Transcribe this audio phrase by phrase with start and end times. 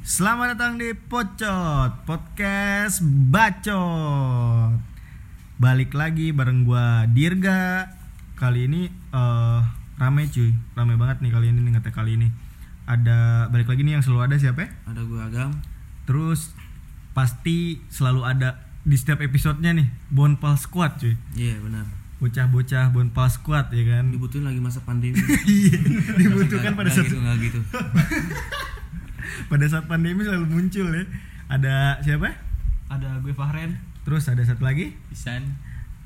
[0.00, 4.80] Selamat datang di Pocot Podcast Bacot.
[5.60, 7.92] Balik lagi bareng gua Dirga.
[8.32, 9.60] Kali ini eh
[10.00, 12.32] rame cuy, rame banget nih kali ini nih kata kali ini.
[12.88, 14.64] Ada balik lagi nih yang selalu ada siapa?
[14.64, 14.68] ya?
[14.88, 15.52] ada gue agam
[16.08, 16.56] Terus
[17.12, 21.14] pasti selalu ada di setiap episodenya nih Bonpal Squad cuy.
[21.36, 21.84] iya benar
[22.20, 24.12] Bocah-bocah Bonpal Squad ya kan.
[24.12, 25.16] dibutuhin lagi masa pandemi
[25.48, 25.80] Iya,
[26.20, 27.60] dibutuhkan pada saat gitu gitu
[29.52, 31.04] pada saat pandemi selalu muncul ya.
[31.48, 32.36] Ada siapa?
[32.90, 34.92] ada gue Fahren Terus ada satu lagi.
[35.12, 35.56] Isan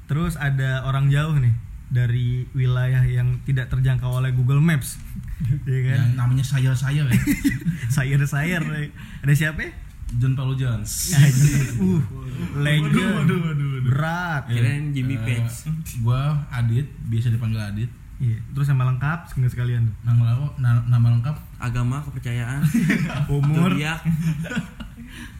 [0.06, 1.55] Terus ada orang jauh nih
[1.91, 4.98] dari wilayah yang tidak terjangkau oleh Google Maps.
[5.66, 5.97] Iya kan?
[5.98, 7.20] yang namanya sayur-sayur ya
[7.91, 8.62] Sayur-sayur.
[9.27, 9.61] Ada siapa?
[9.66, 9.70] ya?
[10.15, 10.91] John Paul Jones.
[11.11, 12.01] Uh,
[12.57, 12.84] legend.
[12.87, 13.83] Waduh, waduh, waduh, waduh.
[13.87, 14.43] Berat.
[14.47, 15.55] kirain Jimmy Eh, Page
[15.98, 18.39] gua Adit biasa dipanggil Adit Iya.
[18.48, 19.84] Terus sama lengkap sekalian sekalian.
[20.01, 20.47] nama
[20.84, 22.62] nama lengkap agama kepercayaan
[23.33, 23.75] Umur.
[23.75, 24.01] zodiak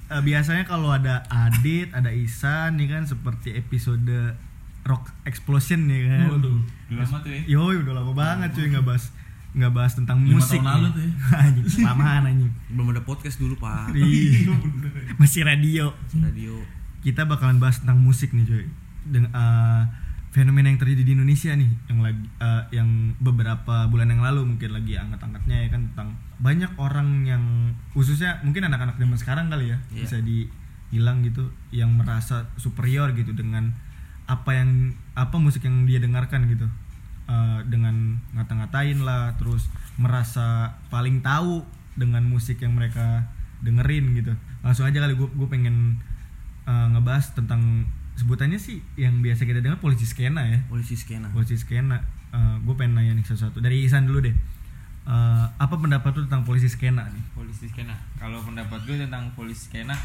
[0.07, 4.37] Eh, biasanya kalau ada Adit, ada Isan nih kan seperti episode
[4.83, 6.29] Rock Explosion nih kan.
[6.31, 6.61] waduh
[6.93, 9.09] lama tuh ya Yoi udah lama banget cuy nggak bahas
[9.55, 10.59] nggak bahas tentang musik.
[10.59, 11.13] tahun lalu tuh ya.
[11.43, 12.53] Anjing, kelamaan anjing.
[12.69, 14.51] belum ada podcast dulu pak Iya.
[15.21, 15.95] Masih radio.
[16.13, 16.59] radio
[17.01, 18.67] Kita bakalan bahas tentang musik nih cuy.
[19.05, 19.83] Dengan eh,
[20.31, 24.75] fenomena yang terjadi di Indonesia nih yang lagi eh, yang beberapa bulan yang lalu mungkin
[24.75, 27.45] lagi angkat-angkatnya ya kan tentang banyak orang yang
[27.91, 30.03] khususnya mungkin anak-anak zaman sekarang kali ya Iya.
[30.03, 33.71] bisa dibilang gitu yang merasa superior gitu dengan
[34.25, 36.67] apa yang apa musik yang dia dengarkan gitu
[37.25, 41.65] Eh, dengan ngata-ngatain lah terus merasa paling tahu
[41.97, 43.25] dengan musik yang mereka
[43.65, 44.37] dengerin gitu.
[44.61, 45.97] Langsung aja kali gue gue pengen
[46.69, 47.89] eh, ngebahas tentang
[48.21, 50.61] sebutannya sih yang biasa kita dengar polisi skena ya.
[50.69, 51.33] Polisi skena.
[51.33, 52.05] Polisi skena.
[52.67, 53.63] Gue pengen nanya nih sesuatu.
[53.63, 54.37] Dari Isan dulu deh.
[55.09, 57.25] Eh, apa pendapat lu tentang polisi skena nih?
[57.33, 57.97] Polisi skena.
[58.21, 59.97] Kalau pendapat gue tentang polisi skena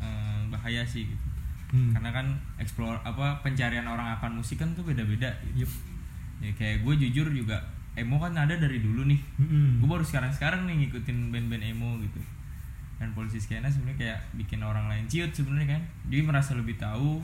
[0.00, 1.26] eh, bahaya sih gitu.
[1.74, 1.90] Hmm.
[1.90, 2.26] karena kan
[2.62, 5.26] explore apa pencarian orang akan musik kan tuh beda-beda
[5.58, 5.66] gitu.
[6.38, 7.58] Ya kayak gue jujur juga
[7.94, 9.20] emo kan ada dari dulu nih.
[9.36, 9.78] Mm-mm.
[9.78, 12.18] gue baru sekarang-sekarang nih ngikutin band-band emo gitu.
[12.94, 15.82] Dan polisi skena sebenarnya kayak bikin orang lain ciut sebenarnya kan.
[16.04, 17.22] Dia merasa lebih tahu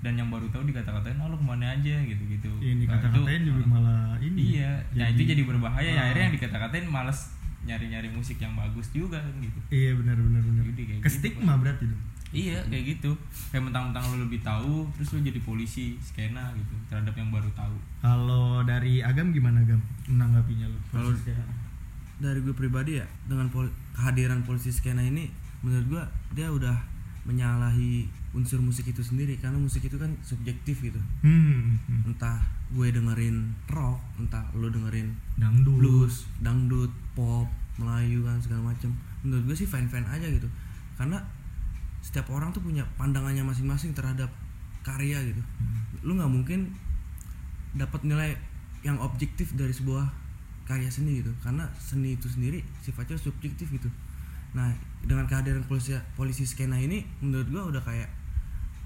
[0.00, 1.96] dan yang baru tahu dikata-katain oh lu ke mana aja?
[1.98, 2.50] gitu-gitu.
[2.58, 4.82] Ini Nah, kata-katain itu- juga malah ini iya.
[4.92, 5.86] Nah itu jadi berbahaya.
[5.86, 6.04] ya Ah.
[6.06, 7.18] akhirnya yang dikata-katain males
[7.64, 9.56] nyari-nyari musik yang bagus juga kan gitu.
[9.70, 10.62] Iya benar benar benar.
[10.68, 12.02] Jadi kayak ke gitu, stigma berarti dong
[12.34, 13.10] iya kayak gitu
[13.48, 17.76] kayak mentang-mentang lu lebih tahu terus lu jadi polisi skena gitu terhadap yang baru tahu
[18.02, 19.78] kalau dari Agam gimana Agam
[20.10, 21.14] menanggapinya lu Kalau-
[22.14, 25.30] dari gue pribadi ya dengan pol- kehadiran polisi skena ini
[25.62, 26.02] menurut gue
[26.34, 26.74] dia udah
[27.24, 28.04] menyalahi
[28.36, 32.00] unsur musik itu sendiri karena musik itu kan subjektif gitu hmm, hmm.
[32.12, 32.38] entah
[32.74, 38.90] gue dengerin rock entah lo dengerin dangdut blues, dangdut, pop, Melayu kan segala macem.
[39.26, 40.46] Menurut gue sih fine fine aja gitu.
[40.94, 41.18] Karena
[42.04, 44.28] setiap orang tuh punya pandangannya masing-masing terhadap
[44.84, 45.40] karya gitu.
[46.04, 46.76] Lu nggak mungkin
[47.72, 48.36] dapat nilai
[48.84, 50.04] yang objektif dari sebuah
[50.68, 51.32] karya seni gitu.
[51.40, 53.88] Karena seni itu sendiri sifatnya subjektif gitu.
[54.52, 54.68] Nah
[55.00, 58.12] dengan kehadiran polisi polisi skena ini menurut gue udah kayak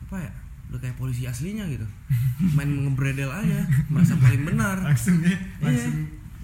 [0.07, 0.31] apa ya?
[0.71, 1.85] Udah kayak polisi aslinya gitu.
[2.57, 4.79] Main ngebredel aja, merasa paling benar.
[4.79, 5.67] langsung ya Iya.
[5.67, 5.95] langsung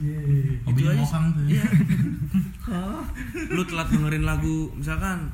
[0.03, 0.59] iya, iya.
[0.67, 1.55] hobinya aja tuh ya.
[1.55, 1.67] Iya.
[3.55, 5.31] lu telat dengerin lagu misalkan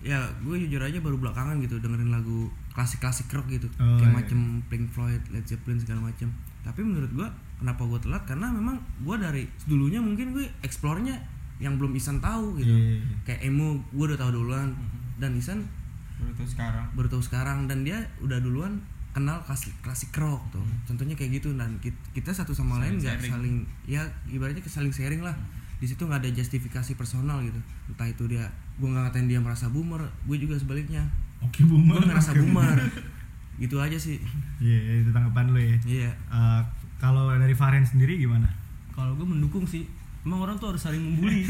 [0.00, 3.68] ya gue jujur aja baru belakangan gitu dengerin lagu klasik-klasik rock gitu.
[3.76, 4.16] Oh, kayak iya.
[4.16, 4.40] macem
[4.72, 6.32] Pink Floyd, Led Zeppelin segala macem.
[6.64, 7.28] Tapi menurut gue
[7.60, 8.24] kenapa gue telat?
[8.24, 11.20] Karena memang gue dari dulunya mungkin gue explore-nya
[11.60, 12.72] yang belum Isan tahu gitu.
[12.72, 13.16] Iya, iya, iya.
[13.28, 14.72] kayak emo gue udah tahu duluan.
[15.20, 15.68] Dan Isan
[16.16, 16.84] baru tahu sekarang.
[16.96, 17.58] baru tahu sekarang.
[17.68, 18.80] Dan dia udah duluan
[19.12, 20.64] kenal klasik klasik rock tuh.
[20.88, 21.52] Contohnya kayak gitu.
[21.52, 25.36] Dan kit- kita satu sama Saling lain nggak saling ya ibaratnya saling sharing lah
[25.80, 27.56] di situ nggak ada justifikasi personal gitu.
[27.88, 28.44] Entah itu dia
[28.76, 31.08] gue nggak ngatain dia merasa boomer gue juga sebaliknya.
[31.40, 31.96] Oke boomer.
[31.96, 32.76] Gue ngerasa boomer.
[33.60, 34.16] gitu aja sih.
[34.60, 35.76] Iya iya, itu tanggapan lu ya.
[35.84, 36.10] Iya.
[36.12, 36.60] Eh,
[37.00, 38.48] kalau dari Faren sendiri gimana?
[38.92, 39.88] Kalau gue mendukung sih
[40.20, 41.48] emang orang tuh harus saling membuli.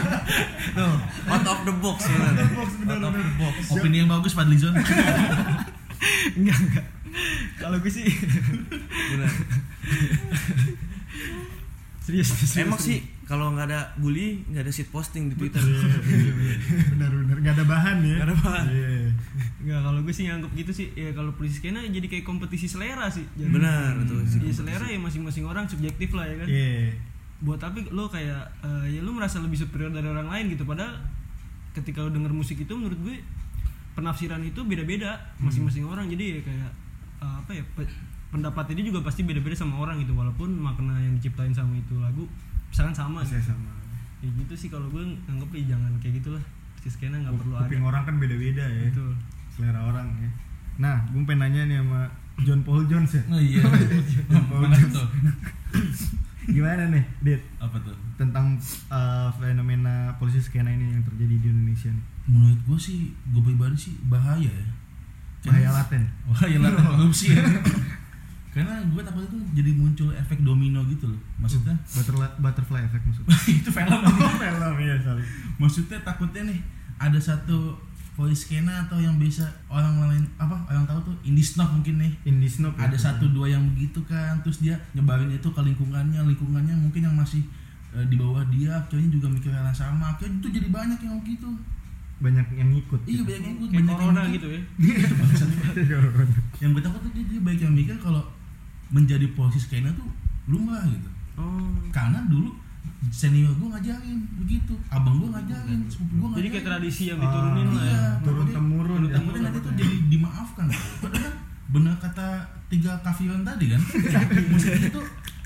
[0.76, 0.96] Tuh
[1.28, 2.96] out of the box bener.
[2.96, 4.72] out of the box opini yang bagus Fadlizon
[6.40, 6.86] enggak enggak.
[7.60, 8.08] Kalau gue sih.
[12.00, 12.56] Serius, serius.
[12.64, 15.62] Emang sih kalau nggak ada bully nggak ada shit posting di twitter.
[16.92, 17.36] Benar benar.
[17.38, 18.16] Nggak ada bahan ya.
[18.18, 18.64] Nggak ada bahan.
[18.66, 18.88] Iya.
[19.60, 20.86] Enggak, kalau gue sih nganggep gitu sih.
[20.92, 23.22] Ya kalau polisi skena jadi kayak kompetisi selera sih.
[23.38, 26.48] Jadi- benar tuh ya selera ya masing-masing orang subjektif lah ya kan?
[26.48, 26.90] Iya.
[27.40, 30.66] buat tapi lo kayak eh, ya lo merasa lebih superior dari orang lain gitu.
[30.66, 30.98] Padahal
[31.70, 33.16] ketika lo denger musik itu menurut gue
[33.92, 36.10] penafsiran itu beda-beda masing-masing orang.
[36.10, 36.70] Jadi ya kayak
[37.18, 37.94] uh, apa ya pe-
[38.28, 40.12] pendapat ini juga pasti beda-beda sama orang gitu.
[40.12, 42.26] Walaupun makna yang diciptain sama itu lagu
[42.70, 43.50] misalkan sama Saya gitu.
[43.50, 43.70] sama
[44.20, 46.44] ya gitu sih kalau gue nganggep ya jangan kayak gitulah
[46.76, 49.12] si skena nggak perlu ada kuping orang kan beda-beda ya Betul.
[49.50, 50.30] selera orang ya
[50.76, 52.00] nah gue pengen nanya nih sama
[52.40, 53.60] John Paul Jones ya Oh iya.
[54.48, 54.94] Paul Mana Jones.
[54.94, 55.08] tuh?
[56.50, 57.92] gimana nih Dit Apa tuh?
[58.16, 58.56] tentang
[58.88, 63.74] uh, fenomena polisi skena ini yang terjadi di Indonesia nih Menurut gue sih, gue pribadi
[63.76, 64.66] sih bahaya ya.
[65.42, 67.42] bahaya laten Bahaya lah korupsi ya.
[68.50, 71.20] Karena gue takut itu jadi muncul efek domino gitu loh.
[71.38, 71.78] Maksudnya?
[71.86, 74.00] Butterfly, butterfly effect maksudnya itu film.
[74.02, 75.24] Oh film ya sorry.
[75.62, 76.58] Maksudnya takutnya nih
[76.98, 77.78] ada satu
[78.18, 82.12] voice skena atau yang biasa orang lain apa orang tahu tuh indie snob mungkin nih.
[82.26, 82.90] Indie Snob ya?
[82.90, 87.14] ada satu dua yang begitu kan terus dia nyebarin itu ke lingkungannya lingkungannya mungkin yang
[87.14, 87.40] masih
[87.94, 91.16] eh, di bawah dia akhirnya juga mikir hal yang sama akhirnya itu jadi banyak yang
[91.22, 91.48] begitu
[92.20, 93.22] banyak yang ngikut iya gitu.
[93.24, 94.62] banyak yang ikut kayak banyak corona yang gitu ya.
[96.60, 98.22] Yang gue takut tuh dia, dia banyak yang mikir kalau
[98.90, 100.06] menjadi polisi skena tuh
[100.46, 101.10] lumrah gitu.
[101.38, 101.70] Oh.
[101.90, 102.50] Karena dulu
[103.08, 104.74] senior gue ngajarin begitu.
[104.88, 106.50] Abang gue ngajarin sepupu gue jadi ngajarin.
[106.52, 109.10] kayak tradisi yang diturunin Ah, lah iya, ya turun makanya- temurun ya.
[109.14, 110.66] takutnya nanti tuh jadi dimaafkan.
[111.00, 111.32] Padahal
[111.70, 112.26] benar kata
[112.66, 113.80] tiga kafiran tadi kan?
[114.50, 115.00] Musik itu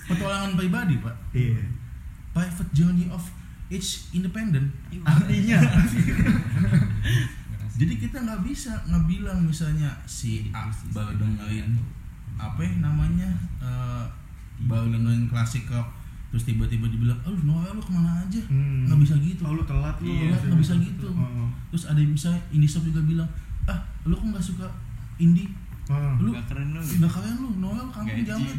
[0.05, 1.14] petualangan pribadi pak.
[1.31, 1.61] Iya.
[2.32, 3.23] Private journey of
[3.69, 4.73] each independent.
[5.05, 5.61] Artinya.
[7.75, 11.75] Jadi kita nggak bisa nggak bilang misalnya si A baru dengerin
[12.34, 13.31] apa ya namanya
[13.62, 14.04] eh,
[14.66, 15.90] baru dengerin klasik rock
[16.34, 18.42] terus tiba-tiba dibilang oh Noah lu ke mana aja?
[18.50, 18.90] Hmm.
[18.90, 19.46] nggak bisa gitu.
[19.46, 20.10] Oh, lu telat lu.
[20.10, 21.06] Iya, nggak bisa gitu.
[21.14, 21.46] oh.
[21.70, 23.28] terus ada yang bisa indie shop juga bilang
[23.70, 24.66] ah lu kok nggak suka
[25.22, 25.46] indie?
[25.86, 25.94] Oh.
[26.19, 28.56] lu Gak keren lu nggak kalian lu Noel kamu jangan.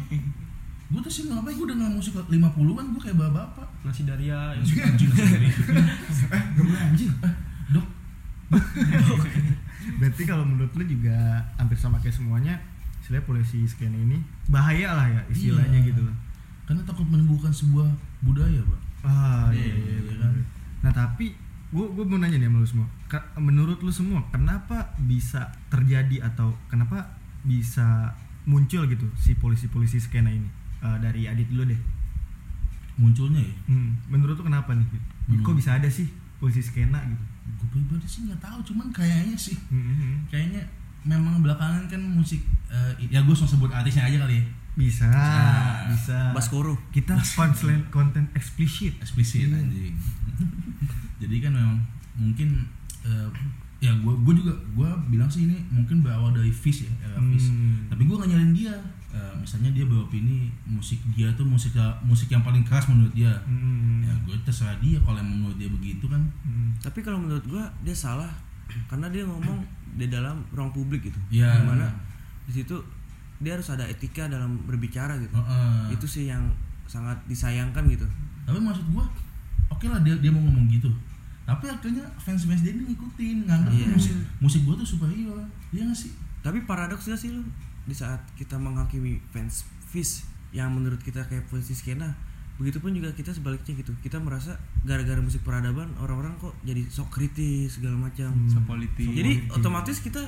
[0.86, 3.68] Gue tuh sih ngapain gue denger musik 50-an gue kayak bapak-bapak.
[3.82, 4.54] Nasi daria.
[4.54, 7.12] Yang Musik anjing sendiri eh gak boleh anjing.
[7.74, 7.86] Dok.
[9.98, 12.54] Berarti kalau menurut lu juga hampir sama kayak semuanya
[13.06, 15.88] istilahnya polisi skena ini bahaya lah ya istilahnya Iya.
[15.88, 16.02] gitu
[16.66, 17.86] karena takut menimbulkan sebuah
[18.20, 20.34] budaya pak ah Iya, iya, iya, iya, kan?
[20.80, 21.38] nah tapi
[21.68, 26.26] gue gue mau nanya nih sama lu semua Ka- menurut lu semua kenapa bisa terjadi
[26.26, 28.10] atau kenapa bisa
[28.44, 31.80] muncul gitu si polisi-polisi skena ini Eh, dari Adit dulu deh
[32.96, 35.06] munculnya ya hmm, menurut lu kenapa nih gitu?
[35.28, 35.42] Hmm.
[35.42, 36.04] kok bisa ada sih
[36.36, 37.24] polisi skena gitu
[37.56, 40.16] gue pribadi sih nggak tahu cuman kayaknya sih hmm, hmm.
[40.28, 40.62] kayaknya
[41.06, 44.44] memang belakangan kan musik eh, ya gue langsung sebut artisnya aja kali ya
[44.76, 45.40] bisa Bisa.
[45.88, 49.56] bisa Baskoro kita konten konten eksplisit eksplisit Iya.
[49.56, 49.94] anjing
[51.22, 51.78] jadi kan memang
[52.14, 52.66] mungkin
[53.02, 53.28] eh,
[53.78, 57.48] ya gue gue juga gue bilang sih ini mungkin berawal dari Fish ya era Fish
[57.48, 57.86] Hmm.
[57.86, 58.76] tapi gue gak nyalain dia
[59.16, 61.72] Eh, misalnya dia beropini musik dia tuh musik
[62.04, 64.04] musik yang paling keras menurut dia Hmm.
[64.04, 66.76] ya gue terserah dia kalau emang menurut dia begitu kan Hmm.
[66.76, 68.28] tapi kalau menurut gua dia salah
[68.86, 69.58] karena dia ngomong
[69.96, 71.18] di dalam ruang publik gitu.
[71.30, 71.56] Iya.
[71.56, 71.86] di mana
[72.46, 72.76] di situ
[73.36, 75.32] dia harus ada etika dalam berbicara gitu.
[75.32, 75.92] Heeh.
[75.92, 76.42] itu sih yang
[76.86, 78.06] sangat disayangkan gitu.
[78.46, 79.04] Tapi maksud gue
[79.68, 80.88] oke lah dia dia mau ngomong gitu.
[81.46, 83.86] Tapi akhirnya fans fans dia ini ngikutin nganggap Iya.
[83.94, 85.38] musik musik gue tuh superior
[85.70, 86.10] iya gak sih?
[86.42, 87.42] Tapi paradoks gak sih lu?
[87.86, 92.10] Di saat kita menghakimi fans Fish yang menurut kita kayak posisi skena
[92.56, 93.92] begitupun juga kita sebaliknya gitu.
[94.00, 98.32] Kita merasa gara-gara musik peradaban orang-orang kok jadi sok kritis segala macam.
[98.48, 100.24] So politik jadi otomatis kita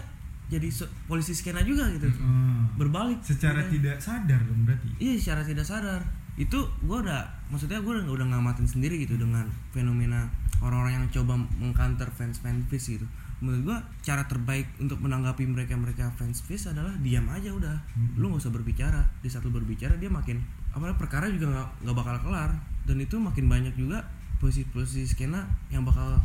[0.49, 2.09] jadi so- polisi skena juga gitu.
[2.09, 2.73] Hmm.
[2.77, 3.21] berbalik.
[3.21, 4.89] Secara Kita- tidak sadar dong berarti.
[4.97, 6.01] Iya secara tidak sadar.
[6.39, 7.21] Itu gue udah
[7.51, 9.45] maksudnya gue udah udah ngamatin sendiri gitu dengan
[9.75, 10.29] fenomena
[10.63, 13.05] orang-orang yang coba mengkanter fans fans Fish gitu.
[13.39, 17.77] Menurut gue cara terbaik untuk menanggapi mereka mereka fans adalah diam aja udah.
[18.19, 19.03] Lu nggak usah berbicara.
[19.23, 20.43] Di saat lu berbicara dia makin
[20.79, 22.51] apalagi perkara juga nggak nggak bakal kelar.
[22.87, 24.01] Dan itu makin banyak juga
[24.39, 26.17] posisi-posisi skena yang bakal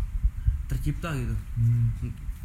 [0.69, 1.35] tercipta gitu.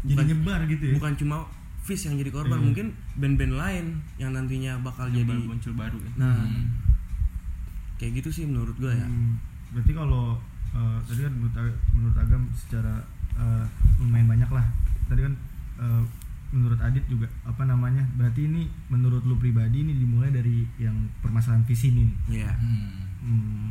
[0.02, 0.94] Jadi Bukan- nyebar gitu ya?
[0.96, 1.36] bukan cuma
[1.78, 2.66] Fish yang jadi korban Iya.
[2.68, 2.86] mungkin
[3.16, 3.84] band-band lain
[4.16, 6.10] yang nantinya bakal yang jadi baru muncul baru ya.
[6.16, 6.36] Nah.
[6.44, 6.66] Hmm.
[7.96, 9.02] kayak gitu sih menurut gue ya.
[9.02, 9.40] Hmm,
[9.72, 10.38] berarti kalau
[10.70, 11.54] eh, tadi kan menurut
[11.90, 12.94] menurut Agam secara
[13.34, 13.64] eh,
[13.98, 14.66] lumayan banyak lah.
[15.06, 15.34] Tadi kan
[15.78, 16.02] eh,
[16.48, 21.64] menurut Adit juga apa namanya berarti ini menurut lu pribadi ini dimulai dari yang permasalahan
[21.64, 22.16] visi ini nih.
[22.40, 22.52] Iya.
[22.56, 22.92] Hmm.
[23.18, 23.68] Hmm,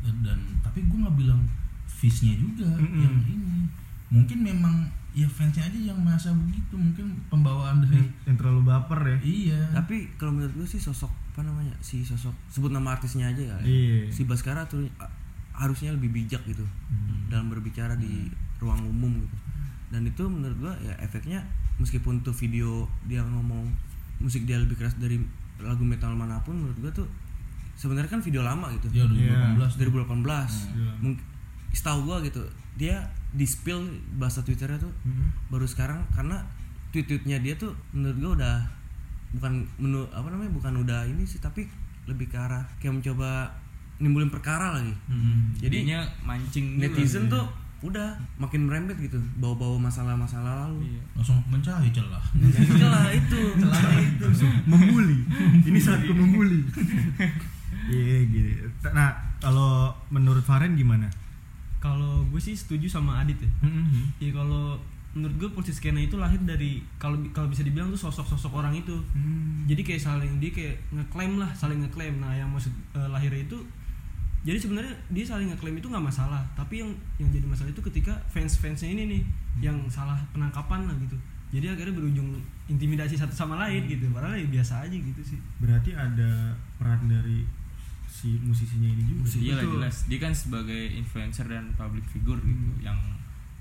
[0.00, 1.44] dan, dan tapi gue nggak bilang
[1.86, 3.04] fishnya juga Mm-mm.
[3.04, 3.68] yang ini
[4.08, 4.74] mungkin memang
[5.12, 9.60] ya fansnya aja yang merasa begitu mungkin pembawaan dari yang, yang terlalu baper ya iya
[9.76, 13.56] Tapi kalau menurut gue sih sosok apa namanya si sosok sebut nama artisnya aja ya.
[13.62, 14.08] Iya.
[14.10, 14.88] Si Baskara tuh
[15.52, 17.30] harusnya lebih bijak gitu Hmm.
[17.30, 18.26] dalam berbicara di
[18.58, 19.36] ruang umum gitu.
[19.90, 21.42] Dan itu menurut gua ya efeknya
[21.76, 22.70] meskipun tuh video
[23.04, 23.66] dia ngomong
[24.18, 25.18] musik dia lebih keras dari
[25.58, 27.08] lagu metal mana pun menurut gua tuh
[27.74, 28.86] sebenarnya kan video lama gitu.
[28.90, 29.58] ya Iya.
[29.58, 30.24] 2018 2018.
[30.70, 30.92] Iya.
[31.00, 31.24] Mungkin
[31.70, 32.42] setahu gua gitu
[32.72, 33.82] dia di spill
[34.14, 35.30] bahasa twitternya tuh Hmm.
[35.48, 36.42] baru sekarang karena
[36.88, 38.56] tweet-tweetnya dia tuh menurut gua udah
[39.30, 41.62] bukan menurut apa namanya bukan udah ini sih tapi
[42.04, 43.46] lebih ke arah kayak mencoba
[43.96, 44.90] nimbulin perkara lagi
[45.56, 46.82] jadi jadinya mancing juga.
[46.88, 47.46] netizen tuh
[47.80, 50.92] udah makin merembet gitu bawa-bawa masalah-masalah lalu.
[50.92, 51.02] Iya.
[51.16, 52.24] langsung mencari celah.
[52.36, 53.40] Itulah itu
[54.70, 55.18] membuli.
[55.64, 56.60] Ini saatku membuli.
[57.90, 59.10] Iya gitu nah
[59.40, 61.08] kalau menurut Faren gimana?
[61.80, 63.50] Kalau gue sih setuju sama Adit ya.
[63.64, 64.04] Mm-hmm.
[64.20, 64.76] ya kalau
[65.10, 68.94] menurut gue posisi skena itu lahir dari kalau kalau bisa dibilang tuh sosok-sosok orang itu.
[69.16, 69.66] Hmm.
[69.66, 72.20] jadi kayak saling dia kayak ngeklaim lah saling ngeklaim.
[72.20, 73.58] Nah yang maksud eh, lahirnya itu
[74.40, 78.16] jadi sebenarnya dia saling ngeklaim itu nggak masalah tapi yang yang jadi masalah itu ketika
[78.32, 79.22] fans fansnya ini nih
[79.60, 81.16] yang salah penangkapan lah gitu.
[81.50, 82.38] Jadi akhirnya berujung
[82.70, 84.06] intimidasi satu sama lain gitu.
[84.14, 85.36] Padahal ya biasa aja gitu sih.
[85.58, 87.42] Berarti ada peran dari
[88.06, 89.28] si musisinya ini juga?
[89.28, 89.74] Iya lah Betul.
[89.76, 89.96] jelas.
[90.06, 92.96] Dia kan sebagai influencer dan public figure gitu yang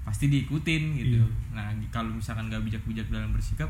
[0.06, 1.26] pasti diikutin gitu.
[1.26, 1.28] Iya.
[1.52, 3.68] Nah kalau misalkan nggak bijak-bijak dalam bersikap,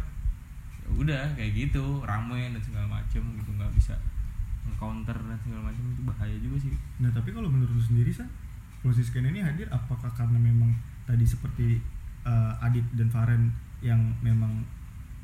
[0.84, 2.04] ya udah kayak gitu.
[2.04, 3.96] Rame dan segala macem gitu nggak bisa
[4.78, 6.74] counter dan segala macam itu bahaya juga sih.
[7.02, 8.30] Nah tapi kalau menurut lu sendiri san
[8.80, 10.72] posisi skena ini hadir apakah karena memang
[11.04, 11.82] tadi seperti
[12.24, 13.52] uh, Adit dan Faren
[13.84, 14.64] yang memang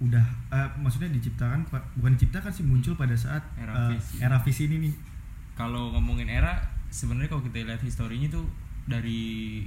[0.03, 1.63] udah uh, maksudnya diciptakan
[1.95, 4.19] bukan diciptakan sih muncul pada saat Era uh, visi.
[4.19, 4.95] era visi ini nih
[5.55, 6.59] Kalau ngomongin era
[6.91, 8.43] sebenarnya kalau kita lihat historinya tuh
[8.83, 9.63] dari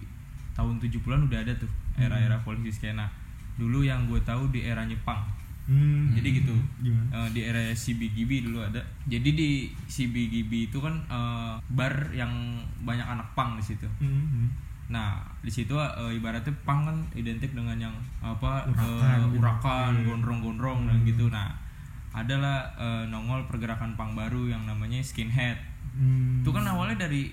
[0.52, 3.08] tahun 70-an udah ada tuh era-era polisi skena.
[3.56, 5.22] Dulu yang gue tahu di era Jepang.
[5.68, 6.16] Hmm.
[6.16, 6.56] Jadi gitu.
[6.80, 7.12] Gimana?
[7.12, 8.80] Eh, di era CBGB dulu ada.
[9.04, 9.50] Jadi di
[9.84, 12.32] CBGB itu kan eh, bar yang
[12.80, 13.84] banyak anak pang di situ.
[14.00, 14.48] Hmm.
[14.88, 19.36] Nah, di situ eh, ibaratnya pang kan identik dengan yang apa Urakan gitu.
[19.36, 20.04] urakan, Iya.
[20.08, 21.28] gondrong-gondrong dan gitu.
[21.28, 21.52] Nah,
[22.10, 25.60] adalah eh, nongol pergerakan pang baru yang namanya skinhead.
[25.92, 26.40] Hmm.
[26.40, 27.28] Itu kan awalnya dari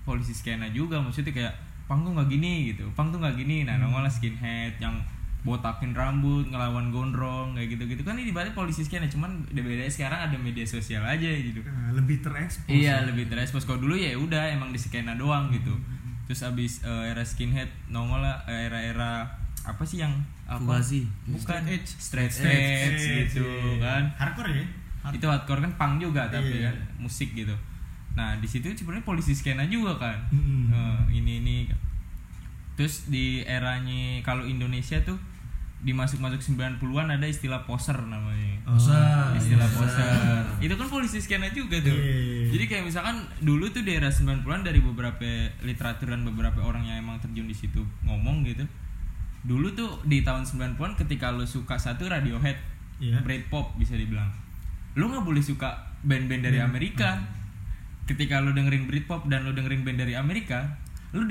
[0.00, 1.54] polisi skena juga, maksudnya kayak
[1.84, 3.66] pang tuh nggak gini gitu, pang tuh nggak gini.
[3.66, 4.94] Nah, nongol lah skinhead yang
[5.40, 10.36] botakin rambut, ngelawan gondrong kayak gitu-gitu kan ini ibaratnya polisi skena, cuman beda sekarang ada
[10.36, 11.60] media sosial aja gitu.
[11.62, 13.08] Nah, lebih terekspos Iya ya.
[13.08, 15.72] lebih terexpose kalau dulu ya udah emang di skena doang gitu.
[16.24, 19.24] Terus abis eh, era skinhead nongol lah eh, era-era
[19.60, 20.12] apa sih yang
[20.44, 20.60] apa?
[20.60, 21.08] Fugazi.
[21.24, 21.88] Bukan Straight edge.
[21.96, 23.76] straight Straight edge edge, gitu iya.
[23.80, 24.02] kan.
[24.16, 24.64] hardcore ya
[25.10, 26.68] Itu hardcore kan punk juga tapi Iya.
[26.68, 27.56] kan musik gitu.
[28.12, 30.18] Nah di situ sebenarnya polisi skena juga kan.
[30.28, 30.68] Mm-mm.
[30.68, 31.56] Eh, ini ini.
[32.74, 35.16] Terus di eranya kalau Indonesia tuh
[35.80, 36.78] di masuk-masuk 90-an
[37.10, 39.32] ada istilah poser namanya Bosan.
[39.32, 39.74] istilah Iya.
[39.74, 42.52] poser itu kan polisi skena juga tuh Iya.
[42.52, 45.24] jadi kayak misalkan dulu tuh di era 90-an dari beberapa
[45.60, 48.68] literatur dan beberapa orang yang emang terjun di situ ngomong gitu
[49.40, 52.60] dulu tuh di tahun 90-an ketika lo suka satu Radiohead
[52.98, 53.24] Iya.
[53.24, 54.28] Britpop bisa dibilang
[54.92, 55.72] lo nggak boleh suka
[56.02, 57.16] band-band dari Amerika
[58.04, 60.76] ketika lo dengerin Britpop dan lo dengerin band dari Amerika
[61.10, 61.24] lo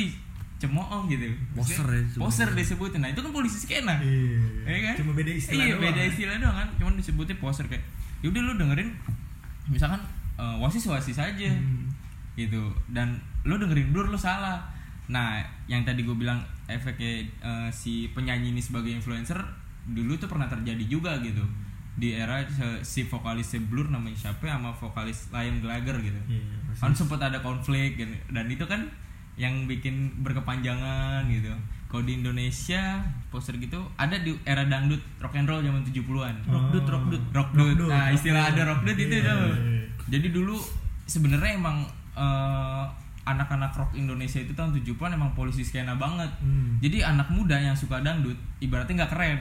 [0.59, 1.23] dicemooh gitu
[1.55, 4.43] Poser ya poser disebutin nah itu kan polisi skena Iya.
[4.67, 4.95] Iya kan?
[4.99, 5.83] Cuma beda istilah Iya, doang.
[5.87, 6.67] beda istilah doang kan.
[6.75, 7.79] Cuman disebutnya poser kayak
[8.19, 8.91] yaudah lu dengerin
[9.65, 10.03] misalkan
[10.35, 11.87] eh, wasis wasis aja Hmm.
[12.35, 14.59] gitu dan lu dengerin blur lu salah.
[15.07, 19.39] Nah, yang tadi gue bilang efeknya eh, si penyanyi ini sebagai influencer
[19.85, 21.41] dulu tuh pernah terjadi juga gitu
[21.95, 22.39] di era
[22.81, 26.79] si vokalis Blur namanya siapa ya, sama vokalis Liam Gallagher gitu Iya, persis.
[26.79, 28.87] kan sempat ada konflik dan, dan itu kan
[29.39, 31.47] yang bikin berkepanjangan gitu.
[31.87, 36.85] Kalau di Indonesia poster gitu ada di era dangdut rock and roll zaman 70-an rockdut
[36.85, 39.41] rockdut rockdut Rockdut, nah istilah ada rockdut itu Iya, tuh.
[39.49, 39.81] iya.
[40.07, 40.53] jadi dulu
[41.03, 41.81] sebenarnya emang
[42.13, 42.83] eh,
[43.23, 46.29] anak-anak rock Indonesia itu tahun 70-an emang polisi skena banget.
[46.37, 46.77] Hmm.
[46.77, 49.39] jadi anak muda yang suka dangdut ibaratnya nggak keren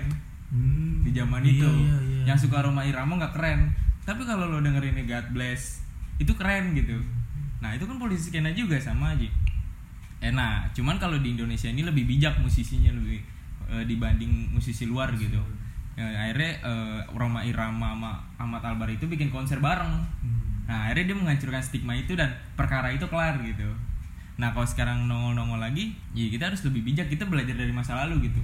[0.49, 1.05] Hmm.
[1.05, 1.69] di zaman Iya, itu.
[1.69, 2.23] Iya, iya.
[2.25, 3.69] yang suka Roma Irama nggak keren.
[4.03, 5.85] Tapi kalau lo dengerin God Bless
[6.17, 6.97] itu keren gitu.
[7.59, 9.29] Nah itu kan polisi skena juga sama aja
[10.19, 10.75] enak.
[10.75, 13.23] Cuman kalau di Indonesia ini lebih bijak musisinya lebih
[13.71, 15.39] eh, dibanding musisi luar gitu.
[15.99, 20.03] Ya, akhirnya eh, Roma Irama sama Ahmad Albar itu bikin konser bareng.
[20.69, 23.67] Nah akhirnya dia menghancurkan stigma itu dan perkara itu kelar gitu.
[24.39, 27.09] Nah kalau sekarang nongol-nongol lagi ya kita harus lebih bijak.
[27.09, 28.43] Kita belajar dari masa lalu gitu.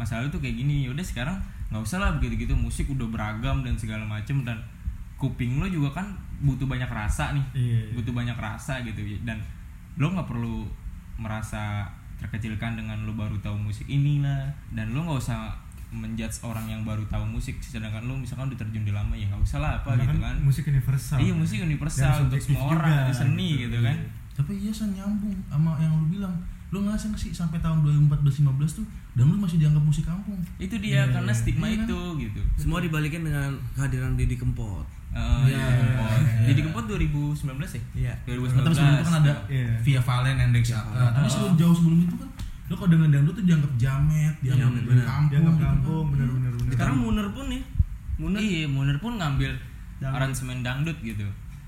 [0.00, 3.10] Masa lalu tuh kayak gini ya udah sekarang nggak usah lah begitu gitu musik udah
[3.10, 4.54] beragam dan segala macem dan
[5.18, 6.06] kuping lo juga kan
[6.40, 7.46] butuh banyak rasa nih.
[7.52, 7.80] Iya.
[7.98, 9.02] butuh banyak rasa gitu.
[9.26, 9.36] Dan
[10.00, 10.64] lo nggak perlu
[11.16, 14.48] merasa terkecilkan dengan lo baru tahu musik inilah.
[14.72, 15.52] Dan lo nggak usah
[15.86, 19.38] menjudge orang yang baru tahu musik sedangkan lo misalkan udah terjun di lama ya nggak
[19.38, 20.36] usah lah apa Karena gitu kan kan.
[20.42, 21.16] musik universal.
[21.22, 23.76] Iya musik Dan universal untuk semua orang juga, seni gitu.
[23.80, 23.96] kan.
[24.36, 26.34] Tapi iya san nyambung sama yang lu bilang.
[26.74, 27.80] Lu ngerasa nggak sih sampai tahun
[28.10, 30.36] 2014-15 tuh dangdut masih dianggap musik kampung.
[30.58, 31.84] itu dia karena stigma Iya kan?
[31.84, 34.84] itu gitu semua dibalikin dengan kehadiran Didi Kempot
[35.42, 36.08] Iya, Didi Kempot.
[36.12, 36.44] iya.
[36.44, 37.40] Didi Kempot 2019
[37.72, 37.82] ya?
[37.96, 38.14] Iya.
[38.28, 38.60] 2019.
[38.60, 39.68] Tapi sebelum itu kan ada Iya.
[39.80, 42.28] Via Valen and Dex Nah, tapi sebelum jauh sebelum itu kan
[42.66, 45.06] lu kalau dengan dangdut tuh dianggap jamet, dianggap dari bener.
[45.06, 45.70] kampung, Dianggap gitu kan.
[45.72, 47.62] kampung bener bener bener sekarang Muner pun nih
[48.16, 49.52] Munir iya Munir pun ngambil
[49.96, 50.16] Dangdut.
[50.18, 51.24] aransemen dangdut gitu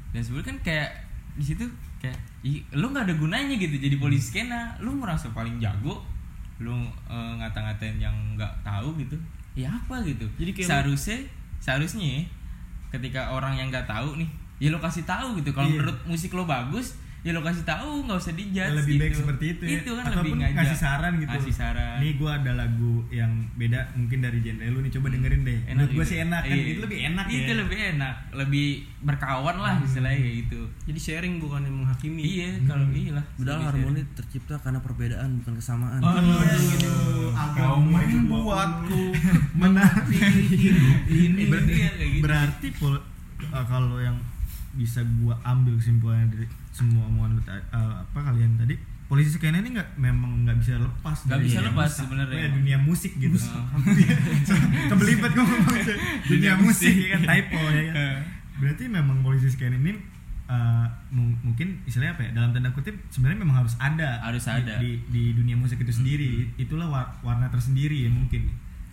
[0.08, 0.90] dan sebenarnya kan kayak
[1.32, 1.64] di situ
[1.98, 6.02] kayak "Ih, lu nggak ada gunanya gitu jadi polisi skena lu merasa paling jago
[6.58, 6.74] lu
[7.06, 9.14] eh, ngata-ngatain yang nggak tahu gitu
[9.54, 11.18] ya apa gitu Jadi kayak seharusnya
[11.58, 12.22] seharusnya ya,
[12.90, 15.78] ketika orang yang nggak tahu nih ya lo kasih tahu gitu kalau Iya.
[15.78, 19.20] menurut musik lo bagus ya lo kasih tahu nggak usah dijudge lebih baik gitu.
[19.26, 19.78] seperti itu ya.
[19.82, 21.30] Itu kan ataupun lebih ngajak ngasih saran gitu.
[21.34, 21.96] Ngasih saran.
[21.98, 24.92] Nih gue ada lagu yang beda mungkin dari genre lu nih.
[24.94, 25.58] Coba dengerin deh.
[25.66, 26.10] Menurut gue juga.
[26.10, 26.54] sih enak kan?
[26.54, 26.64] Iya.
[26.70, 28.14] itu lebih enak itu ya lebih enak.
[28.38, 28.66] Lebih
[29.02, 30.60] berkawan lah istilahnya kayak gitu.
[30.86, 32.22] Jadi sharing bukan yang menghakimi.
[32.22, 36.00] Iya kalau iya lah Padahal harmoni tercipta karena perbedaan bukan kesamaan.
[37.58, 39.02] kau membuatku
[39.58, 40.18] menanti
[41.10, 42.22] ini Ber- iya, kayak gitu.
[42.22, 44.16] berarti uh, kalau yang
[44.78, 46.46] bisa gua ambil kesimpulannya dari
[46.78, 47.58] semua omongan uh,
[47.98, 48.78] apa kalian tadi.
[49.08, 52.38] Polisi skena ini nggak memang nggak bisa lepas Nggak bisa lepas sebenarnya.
[52.38, 53.34] Ya, dunia musik gitu.
[53.34, 53.64] Oh.
[54.92, 55.96] kebelibet ngomong dunia
[56.28, 57.96] Dunia musik ya kan typo ya kan.
[58.58, 59.96] Berarti memang polisi skena ini
[60.44, 64.52] uh, mung- mungkin istilahnya apa ya dalam tanda kutip sebenarnya memang harus ada Harus di-
[64.54, 64.74] ada.
[64.76, 66.52] di, di dunia musik itu sendiri.
[66.56, 68.44] Itulah wa- warna tersendiri ya mungkin.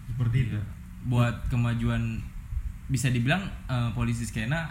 [0.08, 0.56] Seperti itu.
[0.56, 0.64] Iya.
[1.06, 2.18] buat kemajuan
[2.88, 3.38] bisa dibilang
[3.68, 4.66] eh, polisi skena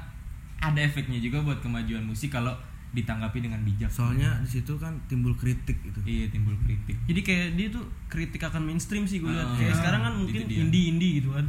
[0.59, 2.51] ada efeknya juga buat kemajuan musik kalau
[2.95, 3.91] ditanggapi dengan bijak.
[3.91, 5.99] Soalnya di situ kan timbul kritik gitu.
[6.07, 6.95] iya timbul kritik.
[7.05, 9.45] Jadi kayak dia tuh kritik akan mainstream sih gue lihat.
[9.45, 10.63] Ah, kayak sekarang kan mungkin dia.
[10.63, 11.43] indie indie gitu kan.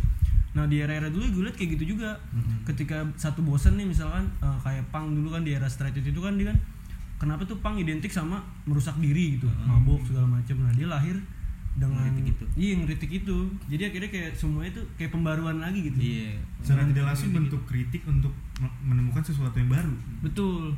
[0.58, 2.18] Nah di era-era dulu gue lihat kayak gitu juga.
[2.66, 6.34] Ketika satu bosen nih misalkan eh, kayak punk dulu kan di era straight itu kan
[6.36, 6.58] dia kan
[7.16, 9.46] kenapa tuh punk identik sama merusak diri gitu.
[9.64, 11.16] Mabuk segala macam nah dia lahir
[11.75, 12.46] dengan Ngeritik itu.
[12.56, 13.38] iya ngeritik itu.
[13.68, 16.00] Jadi akhirnya kayak semua itu kayak pembaruan lagi gitu.
[16.00, 16.40] Iya.
[16.64, 19.94] Secara tidak langsung bentuk kritik untuk me- menemukan sesuatu yang baru.
[20.24, 20.74] Betul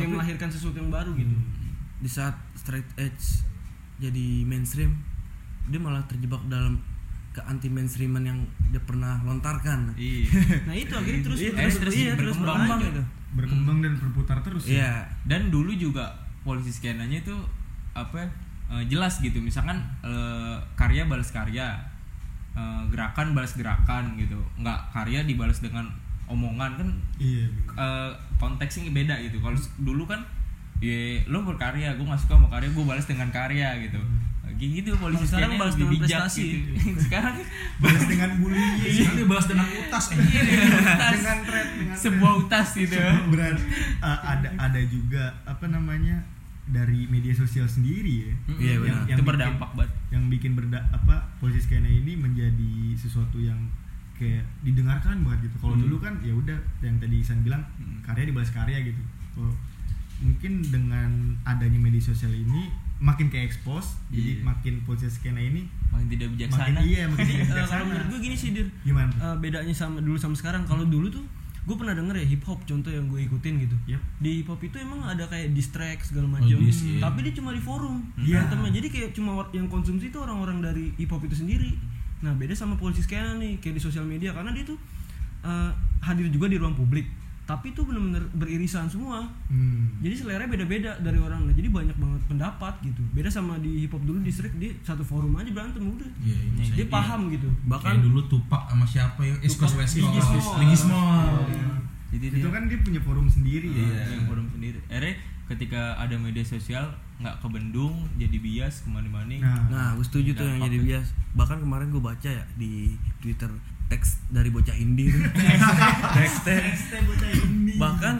[0.00, 1.34] kayak melahirkan sesuatu yang baru gitu
[2.00, 3.44] Di saat straight edge
[3.96, 4.96] jadi mainstream,
[5.68, 6.80] dia malah terjebak dalam
[7.30, 8.38] ke anti mainstreaman yang
[8.72, 9.92] dia pernah lontarkan.
[9.94, 10.24] iya
[10.66, 13.02] nah itu akhirnya terus Iya, terus, terus iya, terus berkembang berlanjut gitu.
[13.30, 14.74] berkembang dan berputar terus ya.
[14.74, 14.92] Iya.
[15.28, 16.10] dan dulu juga
[16.42, 17.36] polisi skenanya itu
[17.92, 18.24] apa
[18.66, 21.76] eh, jelas gitu misalkan eh, karya balas karya
[22.56, 25.86] eh, gerakan balas gerakan gitu nggak karya dibalas dengan
[26.30, 26.88] omongan kan
[27.18, 29.36] iya eh, konteksnya beda gitu.
[29.38, 30.22] Kalau dulu kan
[30.78, 34.00] ya lo berkarya gue gak suka sama karya gue balas dengan karya gitu.
[34.50, 36.42] Kayak gitu polisi Kalau sekarang balas lebih dengan bijak prestasi.
[36.44, 36.70] gitu.
[37.06, 37.34] sekarang
[37.78, 40.16] balas dengan bullying Nanti bahas dengan utas eh.
[40.20, 41.12] utas.
[41.14, 42.96] dengan thread dengan sebuah utas gitu.
[43.28, 43.64] Berarti
[44.00, 46.20] uh, ada ada juga apa namanya
[46.66, 48.32] dari media sosial sendiri ya.
[48.52, 48.84] Iya, yang, benar.
[48.84, 49.90] yang itu bikin- berdampak banget.
[50.10, 53.58] yang bikin berda apa posisi skena ini menjadi sesuatu yang
[54.20, 55.82] kayak didengarkan banget gitu kalau Hmm.
[55.82, 58.04] dulu kan ya udah yang tadi Isan bilang Hmm.
[58.04, 59.48] karya dibalas karya gitu Kalau
[60.20, 61.10] mungkin dengan
[61.42, 62.68] adanya media sosial ini
[63.00, 64.44] makin kayak expose jadi Iya.
[64.44, 67.84] makin posisi skena ini makin tidak makin bijaksana iya makin tidak eh, kalau bijaksana.
[67.86, 69.08] menurut gue gini sih dir gimana?
[69.08, 71.24] Eh, bedanya sama dulu sama sekarang kalau dulu tuh
[71.62, 74.00] gue pernah denger ya hip hop contoh yang gue ikutin gitu Yap.
[74.18, 77.00] di hip hop itu emang ada kayak diss track segala macam Oh, diss, iya.
[77.00, 78.44] tapi dia cuma di forum Iya.
[78.44, 78.70] berantemnya.
[78.74, 81.72] jadi kayak cuma yang konsumsi itu orang-orang dari hip hop itu sendiri
[82.20, 84.76] nah beda sama polisi skena nih kayak di sosial media karena dia tuh
[85.40, 87.08] eh, hadir juga di ruang publik
[87.42, 89.90] tapi itu bener-bener beririsan semua Hmm.
[89.98, 93.90] jadi selera beda-beda dari orang nah jadi banyak banget pendapat gitu beda sama di hip
[93.90, 96.72] hop dulu di strike dia satu forum aja berantem udah Iya, iya, bisa.
[96.76, 99.34] dia paham gitu Bahkan Bahkan dulu Tupac sama siapa ya?
[99.40, 100.30] East Coast West Coast.
[100.56, 101.02] Ligismo.
[102.08, 104.78] jadi itu dia kan dia punya forum sendiri ya Iya, yang forum sendiri.
[104.86, 105.14] Akhirnya
[105.50, 109.34] ketika ada media sosial nggak kebendung jadi bias ke mana-mana.
[109.42, 111.12] nah, Nah, gue setuju tuh yang jadi bias.
[111.34, 113.50] Bahkan kemarin gue baca ya di Twitter
[113.90, 115.20] teks dari bocah indie tuh.
[116.16, 116.80] teks teks.
[117.76, 118.14] Bahkan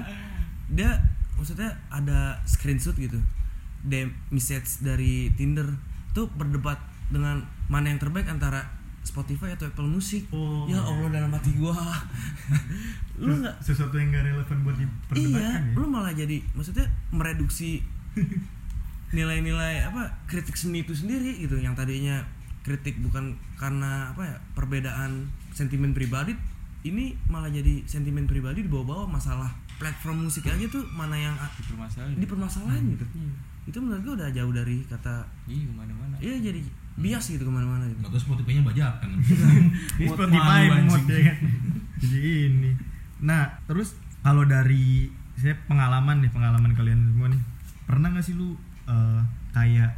[0.75, 0.99] dia
[1.39, 3.17] maksudnya ada screenshot gitu.
[3.81, 5.65] DM message dari Tinder
[6.13, 6.77] tuh berdebat
[7.09, 8.69] dengan mana yang terbaik antara
[9.01, 10.29] Spotify atau Apple Music.
[10.29, 10.69] Oh.
[10.69, 11.73] Ya Allah dalam hati gua.
[13.21, 15.80] lu nggak sesuatu yang gak relevan buat Iya, diperdebatkan ya lu
[16.11, 17.87] malah jadi maksudnya mereduksi
[19.15, 22.19] nilai-nilai apa kritik seni itu sendiri gitu yang tadinya
[22.67, 26.35] kritik bukan karena apa ya perbedaan sentimen pribadi
[26.83, 32.19] ini malah jadi sentimen pribadi dibawa-bawa masalah platform musik aja tuh mana yang Dipermasalahin.
[32.19, 33.07] dipermasalahin gitu
[33.71, 36.15] itu menurut gue udah jauh dari kata Iya ke mana-mana.
[36.19, 36.59] iya jadi
[36.99, 39.11] bias gitu ke mana-mana gitu Gak tau Spotify-nya bajakan.
[39.15, 41.37] Ini Mod Spotify mod ya kan.
[42.03, 42.19] Jadi
[42.51, 42.71] ini.
[43.21, 47.43] Nah, terus kalau dari saya pengalaman nih, pengalaman kalian semua nih.
[47.87, 48.55] Pernah nggak sih lu
[48.89, 49.21] eh,
[49.55, 49.91] kayak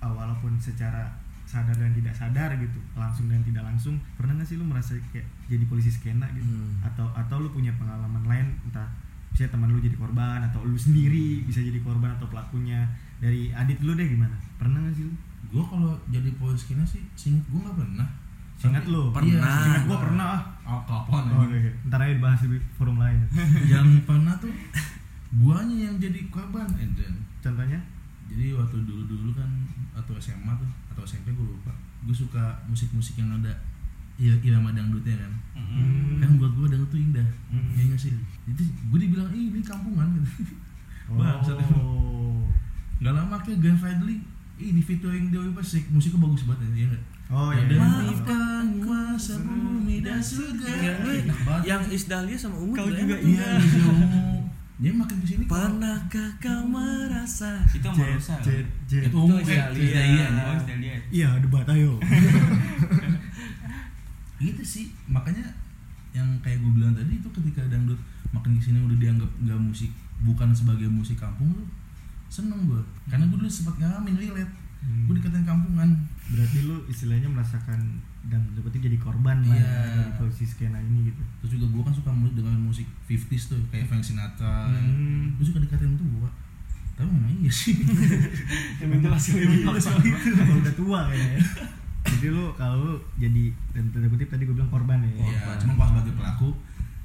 [0.00, 1.08] eh, walaupun secara
[1.48, 5.24] sadar dan tidak sadar gitu, langsung dan tidak langsung, pernah nggak sih lu merasa kayak
[5.48, 6.44] jadi polisi skena gitu?
[6.44, 6.84] Hmm.
[6.84, 8.88] Atau atau lu punya pengalaman lain entah
[9.38, 12.82] misalnya teman lu jadi korban atau lu sendiri bisa jadi korban atau pelakunya
[13.22, 15.14] dari adit lu deh gimana pernah nggak sih lu
[15.48, 18.08] gue kalau jadi polisi kena sih singkat gue nggak pernah
[18.58, 19.08] Seingat lu.
[19.08, 19.24] Pernah.
[19.24, 20.26] Iya, Seingat gua pernah.
[20.28, 20.42] ah.
[20.68, 21.62] Oh, kapan Oh, anjing?
[21.62, 21.72] iya.
[21.84, 23.20] Ntar aja dibahas di forum lain.
[23.72, 24.52] yang pernah tuh
[25.30, 27.76] guanya yang jadi korban Eden Contohnya?
[28.26, 29.48] jadi waktu dulu dulu kan
[29.94, 33.52] atau SMA tuh atau SMP gue lupa gue suka musik musik yang ada
[34.16, 36.16] ir- irama dangdutnya kan Hmm.
[36.18, 37.24] kan buat gue dangdut tuh indah
[37.70, 38.12] ya nggak sih
[38.46, 40.48] itu gue dibilang "Ih, ini kampungan gitu
[41.10, 41.40] emang.
[41.74, 42.44] Oh.
[42.98, 44.16] nggak lama akhirnya Glenn Fredly
[44.58, 47.60] ini featuring Dewi Persik musiknya bagus banget ya nggak Oh Yang iya.
[47.60, 47.80] ada, iya.
[48.08, 48.47] Maafkan
[48.88, 51.62] kuasa bumi dan surga yang, Enak banget.
[51.66, 53.86] yang Isdahlia sama Ungu Kau juga iya iya
[54.78, 59.02] dia makin ke sini Pernahkah kau merasa Itu Jet, jet, jet.
[59.04, 59.34] itu ungu.
[59.34, 61.02] Oh, sudah lihat.
[61.10, 61.98] Iya, debat ayo.
[64.38, 65.44] gitu sih makanya
[66.14, 67.98] yang kayak gue bilang tadi itu ketika dangdut
[68.30, 69.90] makin ke sini udah dianggap nggak musik
[70.22, 71.66] bukan sebagai musik kampung tuh
[72.28, 75.10] seneng gue karena gue dulu sempat ngalamin relate Hmm.
[75.10, 75.90] gue dikatain kampungan
[76.30, 79.62] Berarti lu istilahnya merasakan dan seperti jadi korban lah Iya.
[79.62, 81.22] ya, dari posisi skena ini gitu.
[81.38, 85.32] terus juga gue kan suka mu- dengan musik 50s tuh kayak Frank Sinatra Hmm.
[85.32, 86.28] gue suka dikatain tua
[86.92, 87.78] tapi memang iya sih
[88.80, 89.46] Yang jelas Iya,
[90.34, 91.38] Kalau udah tua kayaknya.
[92.08, 95.10] Jadi lu kalau jadi dan tanda kutip tadi gue bilang korban ya.
[95.14, 96.48] Iya, cuma kalau sebagai pelaku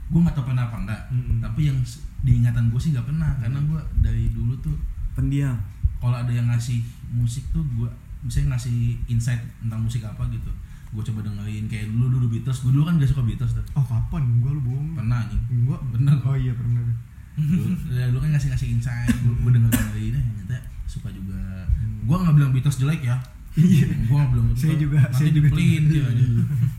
[0.05, 1.37] gue nggak tahu pernah apa enggak Mm-mm.
[1.39, 1.77] tapi yang
[2.19, 4.75] diingatan gue sih nggak pernah karena gue dari dulu tuh
[5.11, 5.57] pendiam
[5.97, 7.89] kalau ada yang ngasih musik tuh gue
[8.21, 10.51] misalnya ngasih insight tentang musik apa gitu
[10.93, 13.81] gue coba dengerin kayak dulu dulu Beatles gue dulu kan gak suka Beatles tuh Oh
[13.81, 14.23] kapan?
[14.37, 14.93] Gua lu bohong.
[14.93, 16.13] pernah anjing Gua Bener.
[16.19, 16.85] Oh iya pernah.
[17.33, 21.65] dulu, ya, dulu kan ngasih ngasih insight gue, gue denger dengerin eh, ternyata suka juga
[21.99, 23.17] gue nggak bilang Beatles jelek ya
[23.53, 23.85] Iya.
[23.85, 25.45] gue nggak bilang Saya juga, nanti saya juga.
[25.47, 26.25] dipelin dia aja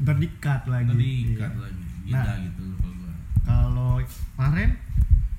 [0.01, 0.15] Ntar
[0.65, 0.89] lagi.
[0.89, 1.37] tadi Iya.
[1.37, 2.23] cut lagi Nah.
[2.23, 3.93] gila gitu kalau gue Kalau
[4.35, 4.71] Paren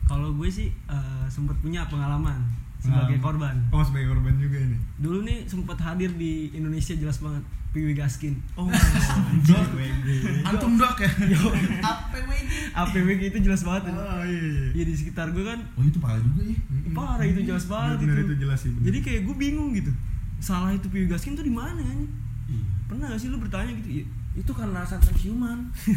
[0.03, 2.39] Kalau gue sih eh, sempat punya pengalaman
[2.85, 3.55] sebagai Pengalaman.
[3.65, 3.73] korban.
[3.73, 4.77] Oh sebagai korban juga ini.
[4.95, 8.37] Dulu nih sempat hadir di Indonesia jelas banget Piwi Gaskin.
[8.55, 8.69] Oh,
[9.49, 9.67] Dok.
[10.45, 11.11] antum dok ya
[12.73, 13.89] APWG itu jelas banget.
[13.89, 14.71] Oh iya.
[14.73, 16.57] Ya di sekitar gue kan oh itu parah juga ya
[16.91, 18.25] parah itu jelas banget Bener, itu.
[18.25, 18.71] itu jelas sih.
[18.71, 18.83] bener.
[18.85, 19.91] Jadi kayak gue bingung gitu.
[20.37, 21.79] Salah itu Piwi Gaskin tuh di mana?
[21.81, 22.63] Iya.
[22.85, 24.05] Pernah gak sih lu bertanya gitu?
[24.35, 25.59] "Iya, itu karena alasan penciuman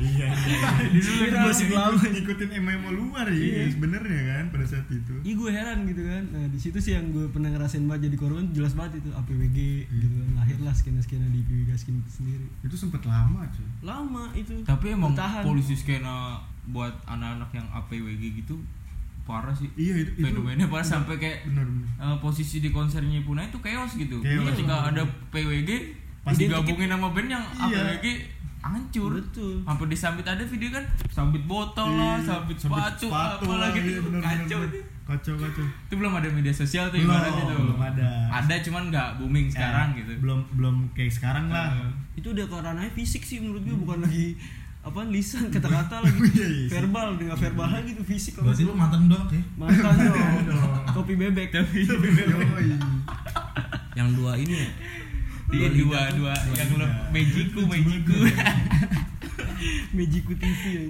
[0.00, 0.58] iya iya.
[0.88, 1.98] Disuruh gosip lama.
[1.98, 3.62] ngikutin MMO luar ya Iya.
[3.68, 5.12] sebenarnya kan pada saat itu.
[5.20, 6.22] Iya gue heran gitu kan.
[6.30, 9.58] Nah di situ sih yang gue pernah ngerasain banget jadi korban jelas banget itu APWG
[9.90, 10.28] gitu kan.
[10.38, 12.46] Lahirlah skena-skena di Piwi Gaskin itu sendiri.
[12.62, 13.66] Itu sempet lama cuy.
[13.82, 14.54] Lama itu.
[14.62, 15.42] Tapi emang Bertahan.
[15.42, 18.56] polisi skena buat anak-anak yang APWG gitu
[19.20, 19.68] parah sih.
[19.74, 20.24] Iya itu itu.
[20.24, 21.86] Fenomenanya parah sampai kayak bener bener.
[21.98, 24.18] eh, posisi di konsernya Puna itu chaos gitu.
[24.18, 24.46] Chaos.
[24.48, 25.70] Ketika ada PWG
[26.20, 27.96] pas digabungin sama band yang Iya.
[27.96, 28.06] APWG
[28.60, 29.10] hancur.
[29.14, 29.54] Betul.
[29.62, 33.58] Sampai disambit ada video kan, sambit botol lah, Iya, sambit sambit sepatu, sepatu apa lah,
[33.66, 34.82] lagi iya, bener, kacau bener.
[35.02, 35.64] Kacau kacau.
[35.64, 37.56] Itu belum ada media sosial tuh Belum, ibaratnya tuh.
[37.58, 38.08] belum ada.
[38.30, 40.12] Ada cuman nggak booming sekarang Eh, gitu.
[40.20, 41.72] Belum belum kayak sekarang lah.
[41.72, 44.36] Eh, Itu udah ke ranahnya fisik sih menurut gue bukan lagi
[44.80, 46.68] apa lisan kata-kata lagi Iya, iya, sih.
[46.70, 49.92] verbal dengan verbal lagi tuh fisik berarti lu mantan dok ya mantan
[50.48, 52.80] dong kopi bebek Yoi.
[53.92, 54.68] yang dua ini ya
[55.50, 58.16] Iya dua dua yang lo Mejiku Mejiku.
[59.92, 60.82] Mejiku TV ya.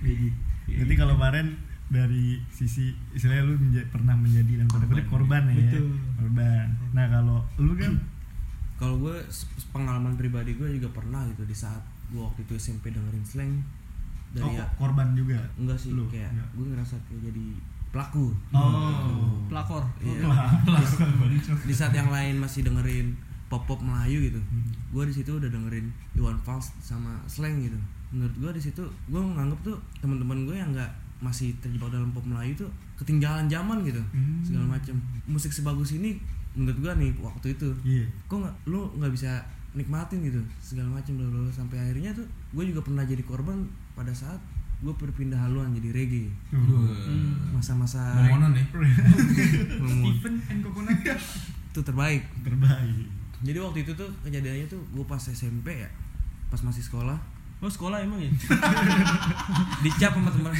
[0.00, 0.34] Magic.
[0.66, 1.46] Berarti kalau kemarin
[1.86, 5.54] dari sisi istilahnya lu menja- pernah menjadi dan pada kutip korban ya.
[5.56, 5.94] Betul.
[6.16, 6.66] Korban.
[6.90, 7.92] Nah, kalau lu kan
[8.80, 9.16] kalau gue
[9.70, 13.52] pengalaman pribadi gue juga pernah gitu di saat gue waktu itu SMP dengerin slang
[14.30, 15.38] dari oh, ya korban juga.
[15.54, 16.06] enggak sih Lu?
[16.06, 16.48] kayak Enggak.
[16.52, 17.46] gue ngerasa kayak jadi
[17.90, 19.42] pelaku Oh.
[19.46, 20.22] pelakor Iya.
[21.60, 23.14] di saat yang lain masih dengerin
[23.50, 24.40] pop pop Melayu gitu.
[24.88, 27.74] Gue di situ udah dengerin Iwan Fals sama slang gitu.
[28.08, 30.88] Menurut gue di situ gue nganggep tuh teman-teman gue yang nggak
[31.20, 34.40] masih terjebak dalam pop Melayu tuh ketinggalan zaman gitu Hmm.
[34.40, 36.16] segala macam musik sebagus ini
[36.50, 38.04] menurut gue nih waktu itu Iya.
[38.24, 39.38] kok nggak lu nggak bisa
[39.70, 41.46] nikmatin gitu segala macam bla.
[41.50, 44.40] sampai akhirnya tuh gue juga pernah jadi korban pada saat
[44.80, 46.32] gue berpindah haluan jadi reggae.
[47.52, 48.64] Masa-masa Momonan ya?
[49.92, 50.98] Stephen and Coconut.
[51.70, 52.24] Itu terbaik.
[52.40, 53.19] Terbaik.
[53.40, 55.88] Jadi waktu itu tuh kejadiannya tuh gue pas SMP ya
[56.50, 57.14] pas masih sekolah.
[57.60, 58.30] Oh sekolah emang ya?
[59.84, 60.52] Dicap sama teman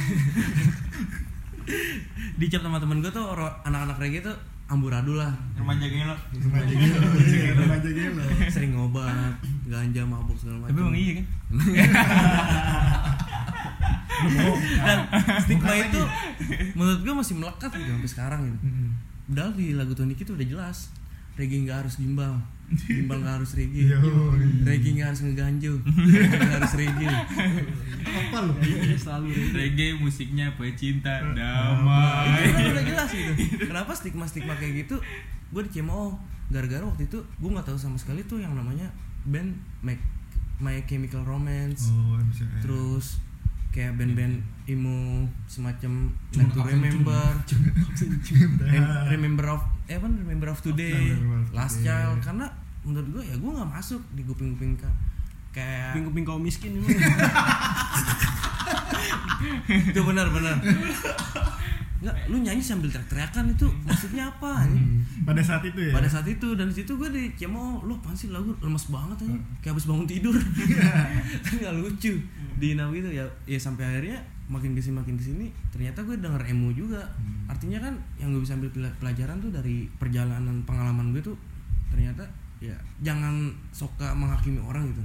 [2.41, 4.33] dicap sama temen gue tuh orang anak-anak reggae tuh
[4.71, 5.33] amburadul lah.
[5.57, 6.15] Remaja gelo.
[6.31, 6.99] Remaja gelo,
[7.59, 8.23] remaja gelo.
[8.47, 9.35] sering ngobat
[9.67, 11.25] ganja mabuk segala macam Tapi emang iya kan?
[14.85, 14.97] dan
[15.41, 16.01] stigma itu
[16.77, 18.57] menurut gue masih melekat gitu sampai sekarang gitu.
[19.31, 20.93] Padahal di lagu Tony itu udah jelas
[21.35, 22.33] reggae nggak harus gimbal
[22.87, 24.63] gimbal nggak harus reggae Yoi.
[24.63, 25.73] reggae nggak harus ngeganjo
[26.31, 27.09] nggak harus reggae
[28.11, 28.51] Apa lu?
[28.59, 29.55] Iya, selalu Reggae.
[29.55, 32.43] Reggae musiknya apa cinta itu damai.
[32.43, 33.31] kan udah jelas gitu.
[33.63, 34.99] Kenapa stigma stigma kayak gitu?
[35.47, 36.19] Gue dicemooh
[36.51, 38.91] gara-gara waktu itu gue nggak tahu sama sekali tuh yang namanya
[39.23, 39.95] band My,
[40.59, 41.87] My Chemical Romance.
[41.87, 42.19] Oh
[42.59, 43.23] terus
[43.71, 47.23] kayak band-band emo semacam Cuma Like to Kapten Remember.
[49.07, 51.91] Remember of eh apa Remember of Today Remember of Last Today.
[51.91, 52.17] Child.
[52.21, 52.45] Karena
[52.81, 54.97] menurut gue ya gue nggak masuk di kuping-kuping ka-
[55.51, 56.79] kayak Kuping-kuping kaum miskin.
[59.91, 60.57] Itu benar-benar
[62.01, 65.05] nggak lu nyanyi sambil teriak-teriakan itu maksudnya apa Hmm.
[65.21, 65.93] pada saat itu ya?
[65.93, 69.21] Pada saat itu dan di situ gue di cemo lu apaan sih lagu lemes banget
[69.21, 70.33] aja kayak habis bangun tidur.
[70.33, 72.17] Kan nggak lucu.
[72.57, 74.17] Di gitu ya ya sampai akhirnya
[74.51, 76.99] makin ke sini makin ke sini ternyata gue denger emo juga.
[77.47, 81.37] Artinya kan yang gue bisa ambil pela- pelajaran tuh dari perjalanan pengalaman gue tuh
[81.87, 82.27] ternyata
[82.59, 83.33] ya jangan
[83.71, 85.03] suka menghakimi orang gitu.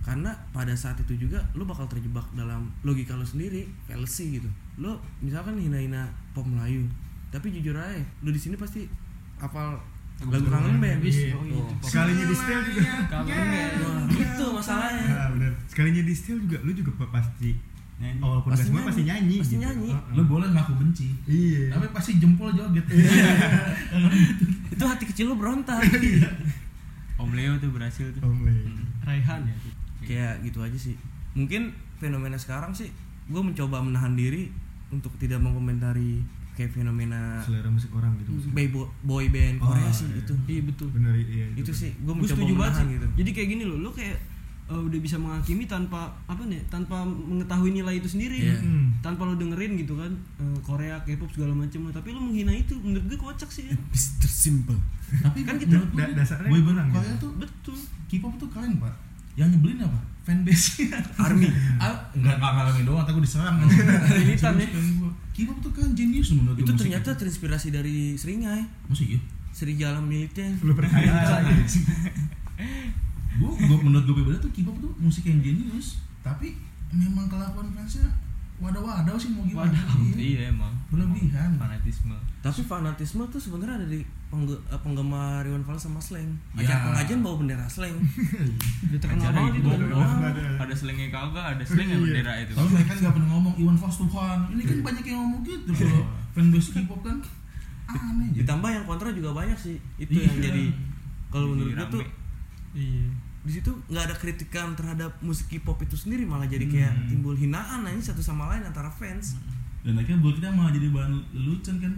[0.00, 4.48] Karena pada saat itu juga lu bakal terjebak dalam logika lu sendiri fallacy gitu.
[4.78, 6.86] Lu misalkan hina-hina pop Melayu
[7.28, 8.88] tapi jujur aja lu di sini pasti
[9.36, 9.76] hafal
[10.24, 10.98] lagu kangen band.
[11.04, 11.30] Iya.
[11.30, 12.82] Oh, Oh, sekalinya di setel juga.
[13.78, 15.04] Wah, itu masalahnya.
[15.06, 15.52] Nah, bener.
[15.68, 17.52] sekalinya di setel juga lu juga pa- pasti
[17.98, 18.18] Nyanyi.
[18.20, 18.88] oh, walaupun Pasti pasti, semua nyanyi.
[18.88, 19.64] pasti nyanyi Pasti gitu.
[19.64, 19.90] nyanyi.
[20.12, 21.08] Lu boleh ngaku benci.
[21.26, 22.86] iya Tapi pasti jempol joget.
[24.70, 25.82] itu hati kecil lu berontak
[27.18, 28.70] Om Leo tuh berhasil tuh Om Leo.
[29.02, 29.42] Raihan
[30.00, 30.94] kayak gitu aja sih
[31.34, 32.88] mungkin fenomena sekarang sih
[33.26, 34.48] gue mencoba menahan diri
[34.88, 36.22] untuk tidak mengomentari
[36.54, 38.66] kayak fenomena selera musik orang gitu maksudnya.
[38.68, 40.22] boy, boy band Oh, Korea sih iya.
[40.22, 42.94] itu iya betul bener iya itu sih gue mencoba setuju banget menahan sih.
[42.94, 44.16] gitu jadi kayak gini loh lo kayak
[44.68, 48.56] eh, udah bisa menghakimi tanpa apa nih tanpa mengetahui nilai itu sendiri Iya.
[48.58, 48.92] Hmm.
[48.98, 53.04] tanpa lo dengerin gitu kan eh, Korea K-pop segala macam tapi lo menghina itu menurut
[53.04, 53.76] gue kocak sih ya.
[53.92, 54.28] Mr.
[54.28, 54.78] Simple
[55.08, 57.18] Tapi Kan kita menurut da- dasarnya boy band Korea gitu.
[57.18, 57.76] tuh betul
[58.06, 58.92] K-pop tuh keren pak.
[59.34, 60.00] Yang nyebelin apa?
[60.22, 60.84] Fanbase
[61.24, 63.56] Army ah, enggak enggak ngalamin doang, tapi diserang.
[63.64, 64.68] Militan ya.
[65.32, 69.20] K-pop tuh kan jenius menurut itu ternyata terinspirasi dari Seringai Masih iya?
[69.48, 71.08] Serigala Militer lu percaya
[73.38, 76.02] Gua, gua menurut gue pribadi tuh K-pop tuh musik yang jenius.
[76.20, 76.54] Tapi
[76.90, 78.08] memang kelakuan fansnya
[78.56, 79.70] wadah-wadah sih mau gimana.
[79.70, 80.16] Iya.
[80.16, 81.54] Iya emang Berlebihan.
[81.54, 86.64] Fanatisme tapi fanatisme tuh sebenarnya ada di pengge- eh, penggemar Iwan Fals sama Slang Ya.
[86.64, 89.68] acara pengajian bawa bendera Slang udah terkenal Acara banget itu.
[90.56, 92.04] Ada selengnya kagak Ada selengnya Iya.
[92.04, 94.38] bendera itu Tapi mereka nggak pernah ngomong Iwan Fals Tuhan.
[94.48, 97.16] Ini kan banyak yang ngomong gitu kalau fanbase K-pop kan
[97.88, 100.24] aneh ditambah yang kontra juga banyak sih itu Iya.
[100.24, 100.64] yang jadi
[101.28, 102.02] kalau menurut gue tuh
[102.72, 103.06] iya
[103.48, 107.08] di situ nggak ada kritikan terhadap musik K-pop itu sendiri malah jadi kayak Hmm.
[107.08, 109.40] timbul hinaan aja satu sama lain antara fans
[109.78, 111.92] Dan akhirnya buat kita malah jadi bahan lelucon kan.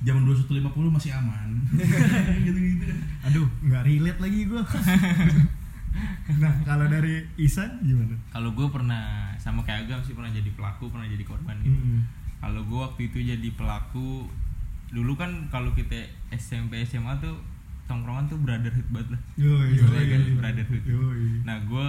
[0.00, 1.50] Zaman 2150 masih aman.
[2.46, 2.98] Gitu-gitu kan.
[3.24, 4.62] aduh nggak relate lagi gua
[6.36, 9.02] nah kalau dari Isan gimana Kalau gue pernah
[9.36, 12.00] Sama kayak Agam sih Pernah jadi pelaku Pernah jadi korban gitu Mm-mm.
[12.36, 14.26] Kalau gue waktu itu jadi pelaku
[14.90, 15.94] Dulu kan kalau kita
[16.32, 17.38] SMP SMA tuh
[17.84, 19.20] Tongkrongan tuh brotherhood banget lah.
[19.36, 20.34] Yoi, Istilahnya yoi, kan yoi.
[20.34, 20.82] brotherhood.
[20.84, 21.22] Yoi.
[21.42, 21.86] Nah gue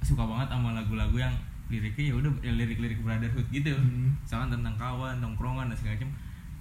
[0.00, 1.34] suka banget sama lagu-lagu yang
[1.66, 3.72] liriknya ya udah ya lirik-lirik brotherhood gitu.
[3.72, 4.14] Hmm.
[4.16, 6.10] misalkan tentang kawan tongkrongan dan segala macam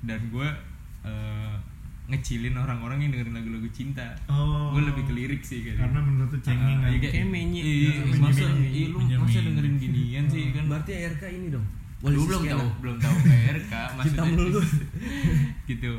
[0.01, 0.47] dan gue
[1.03, 1.53] eh,
[2.05, 4.05] ngecilin orang-orang yang dengerin lagu-lagu cinta.
[4.27, 4.69] Oh.
[4.71, 6.89] gue lebih ke lirik sih kayak Karena menurut tuh cengeng kan.
[6.91, 7.61] iya, Kayak menye.
[7.61, 10.63] iya, Iya, masa iya, lu masa dengerin ginian sih kan?
[10.65, 11.65] Berarti RK ini dong?
[12.01, 12.67] Lu belum tahu.
[12.81, 14.29] belum tahu PRK maksudnya.
[15.69, 15.91] gitu.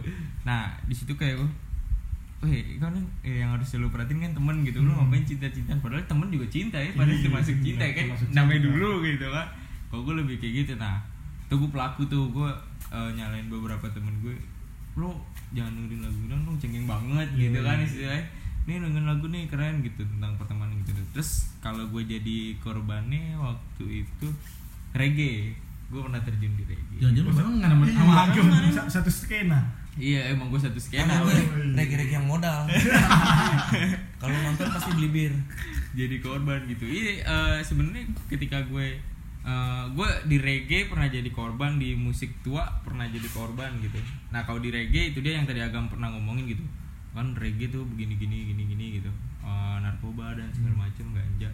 [0.43, 1.51] Nah di situ kayak gue
[2.45, 2.93] Weh, kan
[3.25, 4.85] eh, yang harus lu perhatiin kan temen gitu.
[4.85, 5.81] Lu ngapain cinta-cintaan?
[5.81, 8.05] Padahal temen juga cinta ya Padahal itu Iya, masuk cinta iya, kan
[8.37, 9.47] Namanya dulu gitu kan
[9.89, 10.73] Kalau gue lebih kayak gitu?
[10.77, 11.01] Nah
[11.49, 12.51] Tuh gue pelaku tuh Gue
[12.93, 14.37] eh, nyalain beberapa temen gue
[15.01, 15.17] Lu
[15.57, 17.87] jangan dengerin lagu ini Lu cengeng banget Iya, gitu kan iya.
[17.89, 18.25] istilahnya.
[18.69, 21.01] Nih dengerin lagu nih keren gitu Tentang pertemanan gitu.
[21.17, 21.31] Terus
[21.65, 24.29] kalau gue jadi korbannya Waktu itu
[24.93, 25.57] Reggae.
[25.87, 26.99] Gue pernah terjun di reggae.
[27.01, 29.86] Jangan-jangan lu memang nggak Iya, sama satu skena.
[29.97, 31.73] Iya emang gue satu skena gue iya.
[31.73, 32.69] regi-regi yang modal
[34.21, 35.33] kalau nonton pasti beli bir
[35.97, 36.85] jadi korban gitu.
[36.85, 39.01] Iya eh, sebenarnya ketika gue
[39.45, 43.97] eh, gue di reggae pernah jadi korban di musik tua pernah jadi korban gitu.
[44.29, 46.65] Nah kalau di reggae itu dia yang tadi agam pernah ngomongin gitu
[47.17, 49.09] kan reggae tuh begini gini gini gini gitu
[49.47, 51.47] Eh, narkoba dan segala macem ganja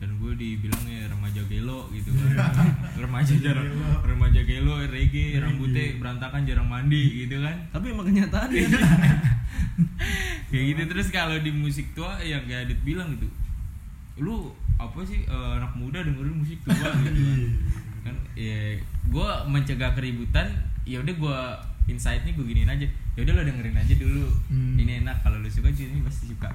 [0.00, 2.48] dan gue dibilang ya remaja gelo gitu kan.
[3.04, 3.68] Remaja jarang
[4.00, 7.68] remaja gelo reggae rambutnya berantakan jarang mandi gitu kan.
[7.68, 8.64] Tapi emang kenyataannya
[10.50, 10.82] kayak gitu.
[10.88, 13.28] Terus kalau di musik tua yang kayak Adit bilang gitu.
[14.24, 17.40] Lu apa sih eh, anak muda dengerin musik tua gitu kan.
[18.08, 18.80] Kan ya
[19.12, 20.48] gue mencegah keributan
[20.88, 21.38] ya udah gue
[21.92, 22.88] insightnya gue giniin aja.
[23.20, 24.32] Ya udah lo dengerin aja dulu.
[24.48, 24.80] Hmm.
[24.80, 26.48] ini enak kalau lu suka sih pasti suka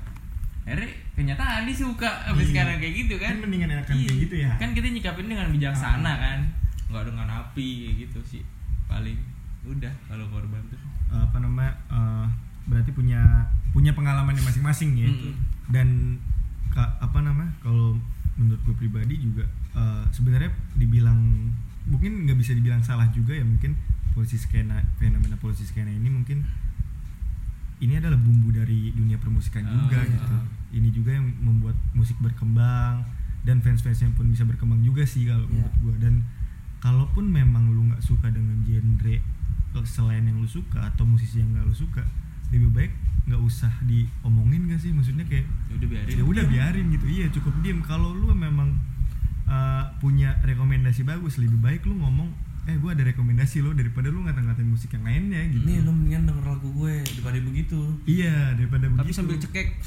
[0.66, 2.50] akhirnya kenyataan dia suka sampai Iya.
[2.50, 4.14] sekarang kayak gitu kan Kan mendingan enakan kayak Iya.
[4.20, 4.52] gitu ya.
[4.58, 6.40] kan kita nyikapin dengan bijaksana kan
[6.86, 8.44] nggak dengan api kayak gitu sih
[8.86, 9.18] paling
[9.64, 10.78] udah kalau korban tuh
[11.12, 12.26] apa namanya eh,
[12.66, 13.22] berarti punya
[13.70, 15.34] punya pengalaman yang masing-masing ya Mm-mm.
[15.68, 16.18] dan
[16.68, 17.98] ka- apa namanya kalau
[18.36, 21.18] menurut gue pribadi juga eh, sebenarnya dibilang
[21.86, 23.78] mungkin nggak bisa dibilang salah juga ya mungkin
[24.12, 26.42] polisi skena fenomena polisi skena ini mungkin
[27.78, 30.10] ini adalah bumbu dari dunia permusikan Oh, juga iya.
[30.12, 30.36] gitu
[30.70, 33.06] ini juga yang membuat musik berkembang
[33.42, 35.62] dan fans-fansnya pun bisa berkembang juga sih kalau Iya.
[35.62, 36.16] menurut gue dan
[36.80, 39.18] kalaupun memang lu nggak suka dengan genre
[39.84, 42.00] selain yang lu suka atau musisi yang nggak lu suka
[42.48, 42.92] lebih baik
[43.26, 46.14] nggak usah diomongin gak sih maksudnya kayak Ya udah biarin.
[46.14, 48.78] ya udah biarin gitu iya cukup diem kalau lu memang
[49.44, 52.30] uh, punya rekomendasi bagus lebih baik lu ngomong
[52.66, 55.70] eh gue ada rekomendasi lo daripada lu ngata-ngatain musik yang lainnya gitu.
[55.70, 57.80] Nih lu mendingan denger lagu gue daripada begitu.
[58.10, 59.18] Iya daripada tapi begitu.
[59.18, 59.68] sambil cekek.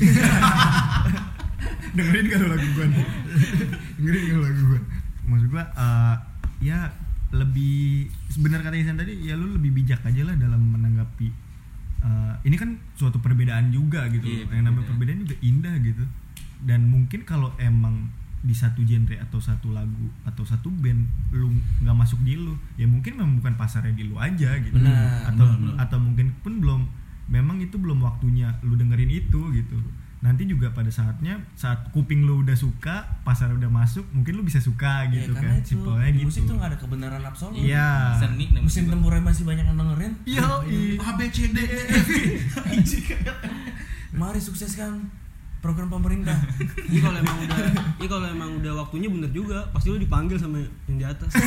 [1.98, 2.86] Dengerin kalau lagu gue
[3.98, 4.80] dengerin kalau lagu gue
[5.28, 6.16] maksud gue uh,
[6.62, 6.94] ya
[7.34, 11.48] lebih sebenar kata Isan tadi ya lu lebih bijak aja lah dalam menanggapi
[12.02, 14.26] uh, ini kan suatu perbedaan juga gitu.
[14.26, 14.90] Iya, yang namanya perbedaan.
[14.94, 16.04] perbedaan juga indah gitu.
[16.62, 21.02] Dan mungkin kalau emang di satu genre atau satu lagu atau satu band
[21.34, 21.50] lu
[21.82, 22.54] nggak masuk di lu.
[22.78, 24.78] Ya mungkin memang bukan pasarnya di lu aja gitu.
[24.78, 25.74] Benar, atau benar, benar.
[25.82, 26.82] atau mungkin pun belum.
[27.28, 29.78] Memang itu belum waktunya lu dengerin itu gitu.
[30.18, 34.58] Nanti juga pada saatnya saat kuping lu udah suka pasar udah masuk mungkin lu bisa
[34.58, 35.62] suka ya gitu karena kan.
[35.62, 36.26] itu simpelnya di gitu.
[36.26, 37.54] musik tuh gak ada kebenaran absolut.
[37.54, 38.18] Iya.
[38.18, 38.92] Seni namanya mesin juga.
[38.98, 40.12] tempur yang masih banyak yang dengerin.
[40.26, 40.48] Yo,
[40.98, 42.08] A B C D E F
[44.18, 45.04] mari sukseskan
[45.58, 46.38] program pemerintah
[46.88, 47.58] Iya kalau emang udah,
[47.94, 51.30] iya kalau emang udah waktunya bener juga, pasti lu dipanggil sama yang di atas.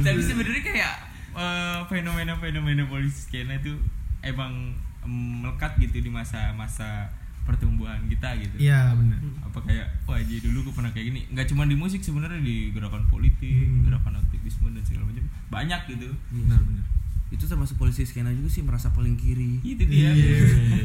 [0.00, 0.94] Tapi sebenarnya kayak
[1.34, 3.74] eh, fenomena-fenomena polisi skena itu
[4.20, 7.10] emang em, melekat gitu di masa-masa
[7.44, 8.56] pertumbuhan kita gitu.
[8.56, 11.20] iya benar Apa kayak wah jadi dulu gue pernah kayak gini.
[11.28, 13.84] Nggak cuma di musik sebenarnya di gerakan politik, Hmm.
[13.84, 15.24] gerakan aktivisme dan segala macam.
[15.50, 16.08] Banyak gitu.
[16.30, 16.84] benar benar
[17.32, 20.14] itu termasuk polisi skena juga sih merasa paling kiri Itu dia.
[20.14, 20.83] merasa paling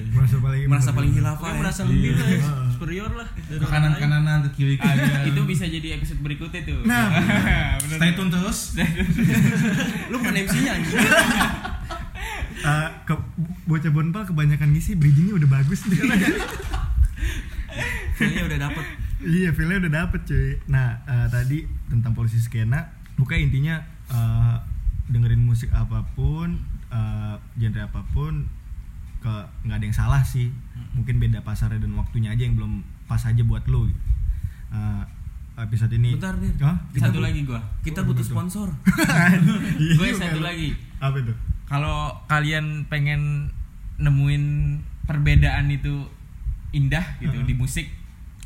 [0.69, 1.57] merasa paling hilafah ya.
[1.57, 2.51] merasa lebih lah, Iya.
[2.69, 3.27] superior lah.
[3.33, 6.85] ke kanan kananan ke kiri kiri itu bisa jadi episode berikutnya tuh.
[6.85, 7.09] Nah.
[7.97, 8.77] Stay tune terus
[10.09, 11.01] lu bukan MC-nya anjing
[12.59, 13.15] Eh, ke
[13.65, 15.95] bocah bonpal kebanyakan ngisi bridgingnya udah bagus nih
[18.13, 18.85] kayaknya udah dapet
[19.21, 22.83] iya feelnya udah dapet cuy nah eh, tadi tentang polisi skena
[23.15, 23.75] pokoknya intinya
[24.09, 24.55] eh,
[25.07, 28.43] dengerin musik apa pun eh, genre apa pun
[29.19, 30.47] ke nggak ada yang salah sih
[30.91, 34.01] mungkin beda pasarnya dan waktunya aja yang belum pas aja buat lo gitu.
[34.69, 35.03] Eh,
[35.59, 36.55] episode ini Bentar, Dir.
[36.61, 36.77] Hah?
[36.93, 37.59] Satu lagi gua.
[37.81, 38.31] kita Oh, butuh betul.
[38.31, 38.67] sponsor
[39.75, 40.71] Iya Gue juga satu lagi.
[40.97, 41.33] apa itu
[41.65, 43.51] Kalau kalian pengen
[43.97, 44.43] nemuin
[45.03, 46.07] perbedaan itu
[46.71, 47.43] indah gitu Heeh.
[47.43, 47.87] di musik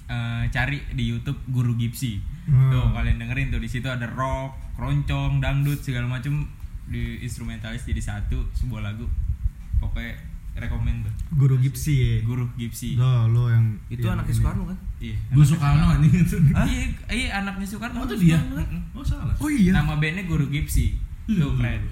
[0.06, 2.18] eh, cari di YouTube Guru Gipsy.
[2.44, 2.68] Hmm.
[2.68, 6.50] Tuh kalian dengerin tuh di situ ada rock, keroncong, dangdut segala macem
[6.84, 9.06] di instrumentalis jadi satu sebuah lagu.
[9.78, 10.18] Pokoknya
[10.56, 11.14] rekomend tuh.
[11.34, 12.94] guru Gipsy ya Guru Gipsy.
[12.94, 14.40] lo lo yang itu yang anaknya ini.
[14.40, 15.16] Soekarno kan Iya.
[15.28, 16.36] gue suka no anjing itu
[16.70, 17.96] Iya, iya anaknya Soekarno.
[17.96, 18.82] oh itu dia Mm-mm.
[18.94, 20.98] oh salah oh iya Nama bandnya Guru Gipsy.
[21.26, 21.82] Tuh keren.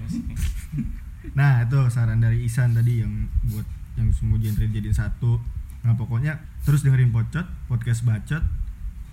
[1.32, 3.12] Nah itu saran dari Isan tadi yang
[3.44, 5.38] buat yang semua genre jadiin satu.
[5.80, 8.42] Nah pokoknya terus dengerin Pocot, podcast Bacot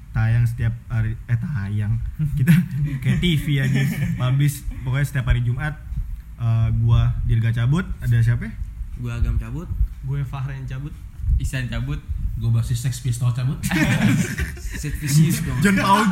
[0.09, 2.01] tayang setiap hari eh tayang
[2.35, 2.49] kita
[2.99, 3.81] kayak TV aja
[4.15, 5.77] publish pokoknya setiap hari Jumat
[6.35, 8.53] Eh, gua Dirga cabut ada siapa ya?
[8.99, 9.67] Gue agam cabut.
[10.03, 10.91] Gue Fahren cabut.
[11.38, 11.99] Isan cabut.
[12.35, 13.59] gue basis Sex Pistol cabut.
[14.79, 16.03] Set vicious dong John Paul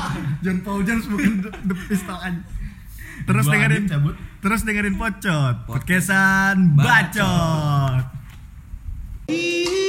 [0.44, 2.42] John Paul Jones bukan The, the Pistol aja.
[3.24, 4.16] terus Gua dengerin cabut.
[4.40, 5.56] terus dengerin Pocot.
[5.66, 8.04] Podcastan Bacot.
[9.28, 9.87] Awimmawa,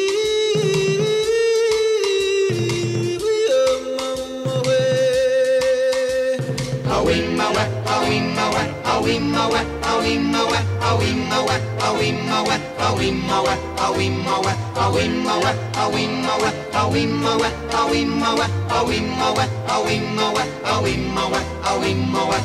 [8.99, 10.59] awimawe awimawe
[10.89, 11.55] awimawe
[11.87, 12.55] awimawe
[12.87, 13.55] awimawe
[13.87, 14.53] awimawe
[14.85, 15.51] awimawe
[15.83, 16.51] awimawe
[16.81, 17.49] awimawe
[17.81, 18.47] awimawe
[18.79, 20.43] awimawe awimawe
[20.75, 22.39] awimawe awimawe